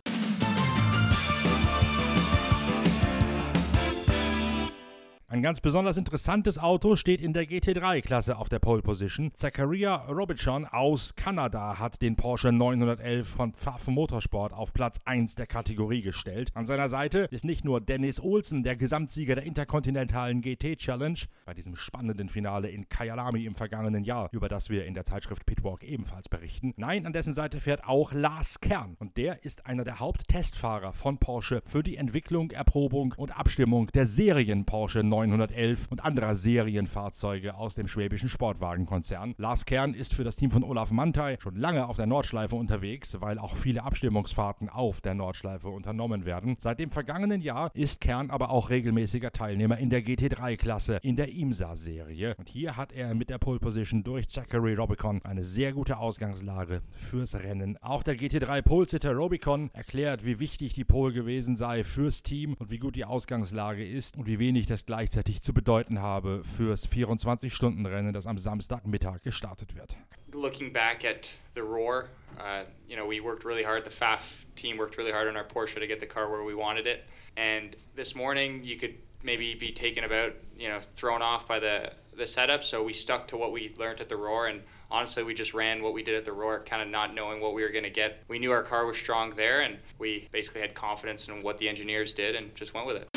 Ein 5.29 5.43
ganz 5.43 5.61
besonders 5.61 5.97
interessantes 5.97 6.57
Auto 6.57 6.95
steht 6.95 7.21
in 7.21 7.33
der 7.33 7.47
GT3-Klasse 7.47 8.39
auf 8.39 8.49
der 8.49 8.61
Pole 8.61 8.81
Position. 8.81 9.33
Zachariah 9.35 10.07
Robichon 10.07 10.67
aus 10.67 11.17
Kanada 11.17 11.81
hat 11.81 12.01
den 12.01 12.15
Porsche 12.15 12.53
911 12.53 13.29
von 13.29 13.53
Pfaff 13.53 13.89
Motorsport 13.89 14.53
auf 14.53 14.73
Platz 14.73 15.01
1 15.05 15.35
der 15.35 15.49
Kategorie 15.49 16.03
gestellt. 16.03 16.53
An 16.55 16.65
seiner 16.65 16.89
Seite 16.89 17.27
ist 17.33 17.45
nicht 17.45 17.65
nur 17.65 17.81
Dennis 17.81 18.21
Olsen, 18.21 18.63
der 18.63 18.77
Gesamtsieger 18.77 19.35
der 19.35 19.43
interkontinentalen 19.43 20.43
GT 20.43 20.77
Challenge, 20.77 21.19
bei 21.45 21.55
diesem 21.55 21.75
spannenden 21.75 22.29
Finale 22.29 22.69
in 22.69 22.89
Kyalami 22.89 23.47
im 23.47 23.57
vergangenen 23.57 24.05
Jahr, 24.05 24.29
über 24.31 24.49
das 24.49 24.71
wir 24.71 24.87
in 24.87 24.95
der 24.95 25.07
Zeitschrift 25.07 25.45
Pitwalk 25.45 25.83
ebenfalls 25.83 26.29
berichten. 26.29 26.73
Nein, 26.77 27.05
an 27.05 27.13
dessen 27.13 27.35
Seite 27.35 27.59
fährt 27.59 27.83
auch 27.83 28.13
Lars 28.13 28.61
Kern 28.61 28.95
und 29.01 29.17
der 29.17 29.45
ist 29.45 29.67
einer 29.67 29.83
der 29.83 29.99
Haupttestfahrer 29.99 30.93
von 30.93 31.19
Porsche 31.19 31.63
für 31.67 31.83
die 31.83 31.97
Entwicklung, 31.97 32.53
Erprobung 32.53 33.13
und 33.17 33.37
Abstimmung 33.37 33.89
der 33.89 34.07
Serien 34.07 34.65
Porsche 34.65 35.01
911. 35.01 35.16
911 35.25 35.87
und 35.91 36.05
anderer 36.05 36.35
Serienfahrzeuge 36.35 37.55
aus 37.55 37.75
dem 37.75 37.89
schwäbischen 37.89 38.29
Sportwagenkonzern. 38.29 39.35
Lars 39.39 39.65
Kern 39.65 39.95
ist 39.95 40.13
für 40.13 40.25
das 40.25 40.37
Team 40.37 40.51
von 40.51 40.63
Olaf 40.63 40.91
Mantei 40.91 41.39
schon 41.41 41.57
lange 41.57 41.87
auf 41.89 41.97
der 41.97 42.07
Nordschleife 42.07 42.57
unterwegs, 42.57 43.21
weil 43.21 43.39
auch 43.39 43.57
viele 43.57 43.83
Abstimmungsfahrten 43.83 44.69
auf 44.69 45.01
der 45.01 45.15
Nordschleife 45.15 45.69
unternommen 45.69 46.27
werden. 46.27 46.57
Seit 46.59 46.79
dem 46.79 46.91
vergangenen 46.91 47.41
Jahr 47.41 47.71
ist 47.75 48.01
Kern 48.01 48.31
aber 48.31 48.51
auch 48.51 48.69
regelmäßiger 48.69 49.33
Teilnehmer 49.33 49.79
in 49.79 49.89
der 49.89 50.03
GT3-Klasse 50.03 50.99
in 51.03 51.17
der 51.17 51.33
IMSA-Serie. 51.33 52.35
Und 52.37 52.49
hier 52.49 52.77
hat 52.77 52.93
er 52.93 53.15
mit 53.15 53.31
der 53.31 53.39
Pole 53.39 53.59
Position 53.59 54.05
durch 54.05 54.29
Zachary 54.29 54.75
Robicon 54.75 55.23
eine 55.25 55.43
sehr 55.43 55.73
gute 55.73 55.97
Ausgangslage 55.97 56.83
fürs 56.93 57.35
Rennen. 57.35 57.79
Auch 57.81 58.03
der 58.03 58.17
GT3 58.17 58.63
Pole-Sitter 58.63 59.15
Robicon 59.15 59.71
erklärt, 59.73 60.27
wie 60.27 60.41
wichtig 60.41 60.75
die 60.75 60.85
Pole 60.85 61.13
gewesen 61.13 61.57
sei 61.57 61.85
fürs 61.85 62.23
Team 62.23 62.55
und 62.59 62.71
wie 62.71 62.79
gut 62.79 62.97
die 62.97 63.05
Ausgangslage 63.05 63.87
ist 63.87 64.17
und 64.17 64.27
wie 64.27 64.39
wenig 64.39 64.67
das 64.67 64.85
gleich 64.85 65.06
gleichzeitig 65.07 65.41
zu 65.41 65.55
bedeuten 65.55 66.03
habe 66.03 66.43
fürs 66.43 66.91
24-Stunden-Rennen, 66.91 68.13
das 68.13 68.27
am 68.27 68.39
Samstagmittag 68.39 69.23
gestartet 69.23 69.77
wird. 69.77 69.97
Looking 70.33 70.73
back 70.73 71.05
at 71.05 71.31
the 71.55 71.61
Roar, 71.61 72.09
uh, 72.39 72.65
you 72.89 72.97
know, 72.97 73.07
we 73.07 73.21
worked 73.21 73.45
really 73.45 73.63
hard. 73.63 73.85
The 73.85 73.91
FAF 73.91 74.45
team 74.57 74.79
worked 74.79 74.99
really 74.99 75.13
hard 75.13 75.29
on 75.29 75.37
our 75.37 75.45
Porsche 75.45 75.79
to 75.79 75.87
get 75.87 76.01
the 76.01 76.07
car 76.07 76.29
where 76.29 76.43
we 76.43 76.55
wanted 76.55 76.89
it. 76.89 77.05
And 77.37 77.77
this 77.95 78.17
morning, 78.17 78.65
you 78.65 78.77
could 78.77 78.95
maybe 79.23 79.55
be 79.55 79.71
taken 79.71 80.03
about, 80.03 80.33
you 80.59 80.69
know, 80.69 80.81
thrown 80.97 81.23
off 81.23 81.47
by 81.47 81.61
the 81.61 81.93
the 82.17 82.27
setup. 82.27 82.65
So 82.65 82.83
we 82.83 82.95
stuck 82.95 83.29
to 83.29 83.37
what 83.37 83.53
we 83.53 83.75
learned 83.79 84.01
at 84.01 84.09
the 84.09 84.17
Roar, 84.17 84.47
and 84.47 84.63
honestly, 84.91 85.23
we 85.23 85.35
just 85.35 85.53
ran 85.55 85.83
what 85.83 85.93
we 85.93 86.03
did 86.03 86.15
at 86.15 86.25
the 86.25 86.33
Roar, 86.33 86.65
kind 86.65 86.83
of 86.83 86.89
not 86.89 87.15
knowing 87.15 87.41
what 87.41 87.55
we 87.55 87.63
were 87.63 87.69
going 87.69 87.85
to 87.85 87.91
get. 87.91 88.25
We 88.27 88.39
knew 88.39 88.53
our 88.53 88.63
car 88.63 88.87
was 88.87 88.97
strong 88.97 89.35
there, 89.37 89.61
and 89.61 89.79
we 89.99 90.27
basically 90.33 90.63
had 90.63 90.75
confidence 90.75 91.29
in 91.29 91.43
what 91.43 91.59
the 91.59 91.69
engineers 91.69 92.13
did, 92.13 92.35
and 92.35 92.55
just 92.55 92.75
went 92.75 92.87
with 92.87 92.97
it. 92.97 93.16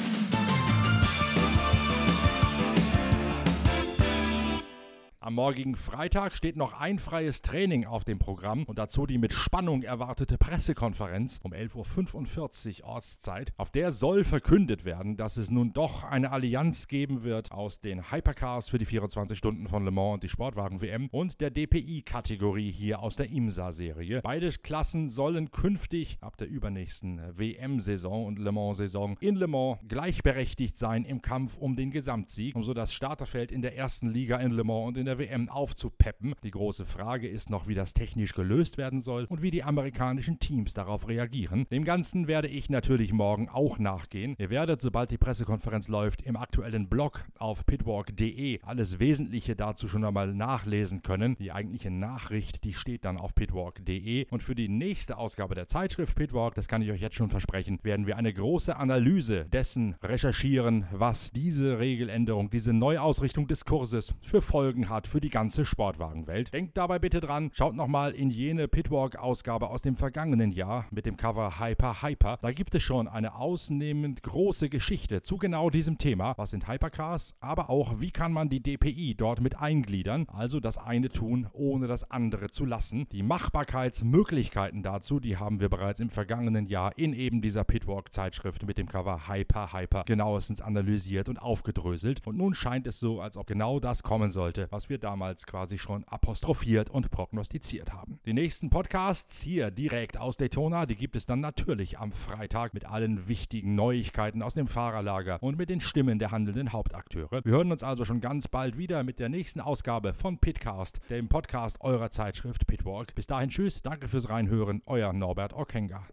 Am 5.29 5.35
morgigen 5.35 5.75
Freitag 5.75 6.35
steht 6.35 6.55
noch 6.55 6.73
ein 6.73 6.97
freies 6.97 7.43
Training 7.43 7.85
auf 7.85 8.03
dem 8.03 8.17
Programm 8.17 8.63
und 8.63 8.79
dazu 8.79 9.05
die 9.05 9.19
mit 9.19 9.31
Spannung 9.31 9.83
erwartete 9.83 10.39
Pressekonferenz 10.39 11.39
um 11.43 11.53
11.45 11.53 12.81
Uhr 12.81 12.87
Ortszeit. 12.87 13.53
Auf 13.55 13.69
der 13.69 13.91
soll 13.91 14.23
verkündet 14.23 14.85
werden, 14.85 15.17
dass 15.17 15.37
es 15.37 15.51
nun 15.51 15.71
doch 15.71 16.03
eine 16.03 16.31
Allianz 16.31 16.87
geben 16.87 17.23
wird 17.23 17.51
aus 17.51 17.79
den 17.79 18.11
Hypercars 18.11 18.69
für 18.69 18.79
die 18.79 18.85
24 18.85 19.37
Stunden 19.37 19.67
von 19.67 19.85
Le 19.85 19.91
Mans 19.91 20.15
und 20.15 20.23
die 20.23 20.29
Sportwagen-WM 20.29 21.09
und 21.11 21.41
der 21.41 21.51
DPI-Kategorie 21.51 22.71
hier 22.71 22.99
aus 22.99 23.15
der 23.15 23.29
IMSA-Serie. 23.29 24.21
Beide 24.23 24.49
Klassen 24.49 25.09
sollen 25.09 25.51
künftig 25.51 26.17
ab 26.21 26.37
der 26.37 26.49
übernächsten 26.49 27.21
WM-Saison 27.37 28.25
und 28.25 28.39
Le 28.39 28.51
Mans-Saison 28.51 29.15
in 29.19 29.35
Le 29.35 29.45
Mans 29.45 29.77
gleichberechtigt 29.87 30.75
sein 30.75 31.05
im 31.05 31.21
Kampf 31.21 31.55
um 31.55 31.75
den 31.75 31.91
Gesamtsieg, 31.91 32.55
um 32.55 32.63
so 32.63 32.73
das 32.73 32.95
Starterfeld 32.95 33.51
in 33.51 33.61
der 33.61 33.77
ersten 33.77 34.09
Liga 34.09 34.37
in 34.37 34.53
Le 34.53 34.63
Mans 34.63 34.87
und 34.87 34.97
in 34.97 35.05
der 35.05 35.18
WM 35.19 35.49
aufzupeppen. 35.49 36.33
Die 36.43 36.51
große 36.51 36.85
Frage 36.85 37.27
ist 37.27 37.49
noch, 37.49 37.67
wie 37.67 37.75
das 37.75 37.93
technisch 37.93 38.33
gelöst 38.33 38.77
werden 38.77 39.01
soll 39.01 39.25
und 39.25 39.41
wie 39.41 39.51
die 39.51 39.63
amerikanischen 39.63 40.39
Teams 40.39 40.73
darauf 40.73 41.07
reagieren. 41.07 41.67
Dem 41.69 41.83
Ganzen 41.83 42.27
werde 42.27 42.47
ich 42.47 42.69
natürlich 42.69 43.13
morgen 43.13 43.49
auch 43.49 43.77
nachgehen. 43.77 44.35
Ihr 44.39 44.49
werdet, 44.49 44.81
sobald 44.81 45.11
die 45.11 45.17
Pressekonferenz 45.17 45.87
läuft, 45.87 46.21
im 46.21 46.37
aktuellen 46.37 46.89
Blog 46.89 47.25
auf 47.37 47.65
pitwalk.de 47.65 48.59
alles 48.63 48.99
Wesentliche 48.99 49.55
dazu 49.55 49.87
schon 49.87 50.05
einmal 50.05 50.33
nachlesen 50.33 51.03
können. 51.03 51.35
Die 51.37 51.51
eigentliche 51.51 51.91
Nachricht, 51.91 52.63
die 52.63 52.73
steht 52.73 53.05
dann 53.05 53.17
auf 53.17 53.35
pitwalk.de. 53.35 54.25
Und 54.29 54.41
für 54.41 54.55
die 54.55 54.69
nächste 54.69 55.17
Ausgabe 55.17 55.55
der 55.55 55.67
Zeitschrift 55.67 56.15
Pitwalk, 56.15 56.55
das 56.55 56.67
kann 56.67 56.81
ich 56.81 56.91
euch 56.91 57.01
jetzt 57.01 57.15
schon 57.15 57.29
versprechen, 57.29 57.79
werden 57.83 58.07
wir 58.07 58.17
eine 58.17 58.33
große 58.33 58.75
Analyse 58.75 59.45
dessen 59.45 59.95
recherchieren, 60.01 60.85
was 60.91 61.31
diese 61.31 61.79
Regeländerung, 61.79 62.49
diese 62.49 62.73
Neuausrichtung 62.73 63.47
des 63.47 63.65
Kurses 63.65 64.13
für 64.21 64.41
Folgen 64.41 64.89
hat 64.89 65.07
für 65.09 65.19
die 65.19 65.29
ganze 65.29 65.65
Sportwagenwelt. 65.65 66.53
Denkt 66.53 66.77
dabei 66.77 66.99
bitte 66.99 67.19
dran, 67.19 67.49
schaut 67.53 67.75
nochmal 67.75 68.11
in 68.11 68.29
jene 68.29 68.67
Pitwalk-Ausgabe 68.67 69.69
aus 69.69 69.81
dem 69.81 69.97
vergangenen 69.97 70.51
Jahr 70.51 70.85
mit 70.91 71.05
dem 71.05 71.17
Cover 71.17 71.59
Hyper 71.59 72.03
Hyper. 72.03 72.37
Da 72.41 72.51
gibt 72.51 72.75
es 72.75 72.83
schon 72.83 73.07
eine 73.07 73.35
ausnehmend 73.35 74.21
große 74.21 74.69
Geschichte 74.69 75.23
zu 75.23 75.37
genau 75.37 75.71
diesem 75.71 75.97
Thema. 75.97 76.35
Was 76.37 76.51
sind 76.51 76.67
Hypercars? 76.67 77.33
Aber 77.39 77.71
auch, 77.71 77.99
wie 77.99 78.11
kann 78.11 78.31
man 78.31 78.49
die 78.49 78.61
DPI 78.61 79.15
dort 79.15 79.41
mit 79.41 79.59
eingliedern? 79.59 80.27
Also 80.31 80.59
das 80.59 80.77
eine 80.77 81.09
tun, 81.09 81.47
ohne 81.53 81.87
das 81.87 82.09
andere 82.11 82.49
zu 82.49 82.65
lassen. 82.65 83.07
Die 83.11 83.23
Machbarkeitsmöglichkeiten 83.23 84.83
dazu, 84.83 85.19
die 85.19 85.37
haben 85.37 85.59
wir 85.59 85.69
bereits 85.69 85.99
im 85.99 86.09
vergangenen 86.09 86.67
Jahr 86.67 86.95
in 86.97 87.13
eben 87.13 87.41
dieser 87.41 87.63
Pitwalk-Zeitschrift 87.63 88.65
mit 88.67 88.77
dem 88.77 88.87
Cover 88.87 89.27
Hyper 89.27 89.73
Hyper 89.73 90.03
genauestens 90.05 90.61
analysiert 90.61 91.29
und 91.29 91.41
aufgedröselt. 91.41 92.21
Und 92.27 92.37
nun 92.37 92.53
scheint 92.53 92.85
es 92.85 92.99
so, 92.99 93.21
als 93.21 93.37
ob 93.37 93.47
genau 93.47 93.79
das 93.79 94.03
kommen 94.03 94.29
sollte, 94.29 94.67
was 94.69 94.87
wir 94.89 94.98
damals 94.99 95.45
quasi 95.45 95.77
schon 95.77 96.03
apostrophiert 96.05 96.89
und 96.89 97.11
prognostiziert 97.11 97.93
haben. 97.93 98.19
Die 98.25 98.33
nächsten 98.33 98.69
Podcasts 98.69 99.41
hier 99.41 99.71
direkt 99.71 100.17
aus 100.17 100.37
Daytona, 100.37 100.85
die 100.85 100.95
gibt 100.95 101.15
es 101.15 101.25
dann 101.25 101.39
natürlich 101.39 101.99
am 101.99 102.11
Freitag 102.11 102.73
mit 102.73 102.85
allen 102.85 103.27
wichtigen 103.27 103.75
Neuigkeiten 103.75 104.41
aus 104.41 104.53
dem 104.53 104.67
Fahrerlager 104.67 105.41
und 105.41 105.57
mit 105.57 105.69
den 105.69 105.79
Stimmen 105.79 106.19
der 106.19 106.31
handelnden 106.31 106.73
Hauptakteure. 106.73 107.41
Wir 107.43 107.51
hören 107.51 107.71
uns 107.71 107.83
also 107.83 108.05
schon 108.05 108.21
ganz 108.21 108.47
bald 108.47 108.77
wieder 108.77 109.03
mit 109.03 109.19
der 109.19 109.29
nächsten 109.29 109.61
Ausgabe 109.61 110.13
von 110.13 110.37
Pitcast, 110.37 110.99
dem 111.09 111.29
Podcast 111.29 111.81
eurer 111.81 112.09
Zeitschrift 112.09 112.67
Pitwalk. 112.67 113.15
Bis 113.15 113.27
dahin 113.27 113.49
tschüss, 113.49 113.81
danke 113.81 114.07
fürs 114.07 114.29
Reinhören, 114.29 114.81
euer 114.85 115.13
Norbert 115.13 115.53
Okenga. 115.53 116.05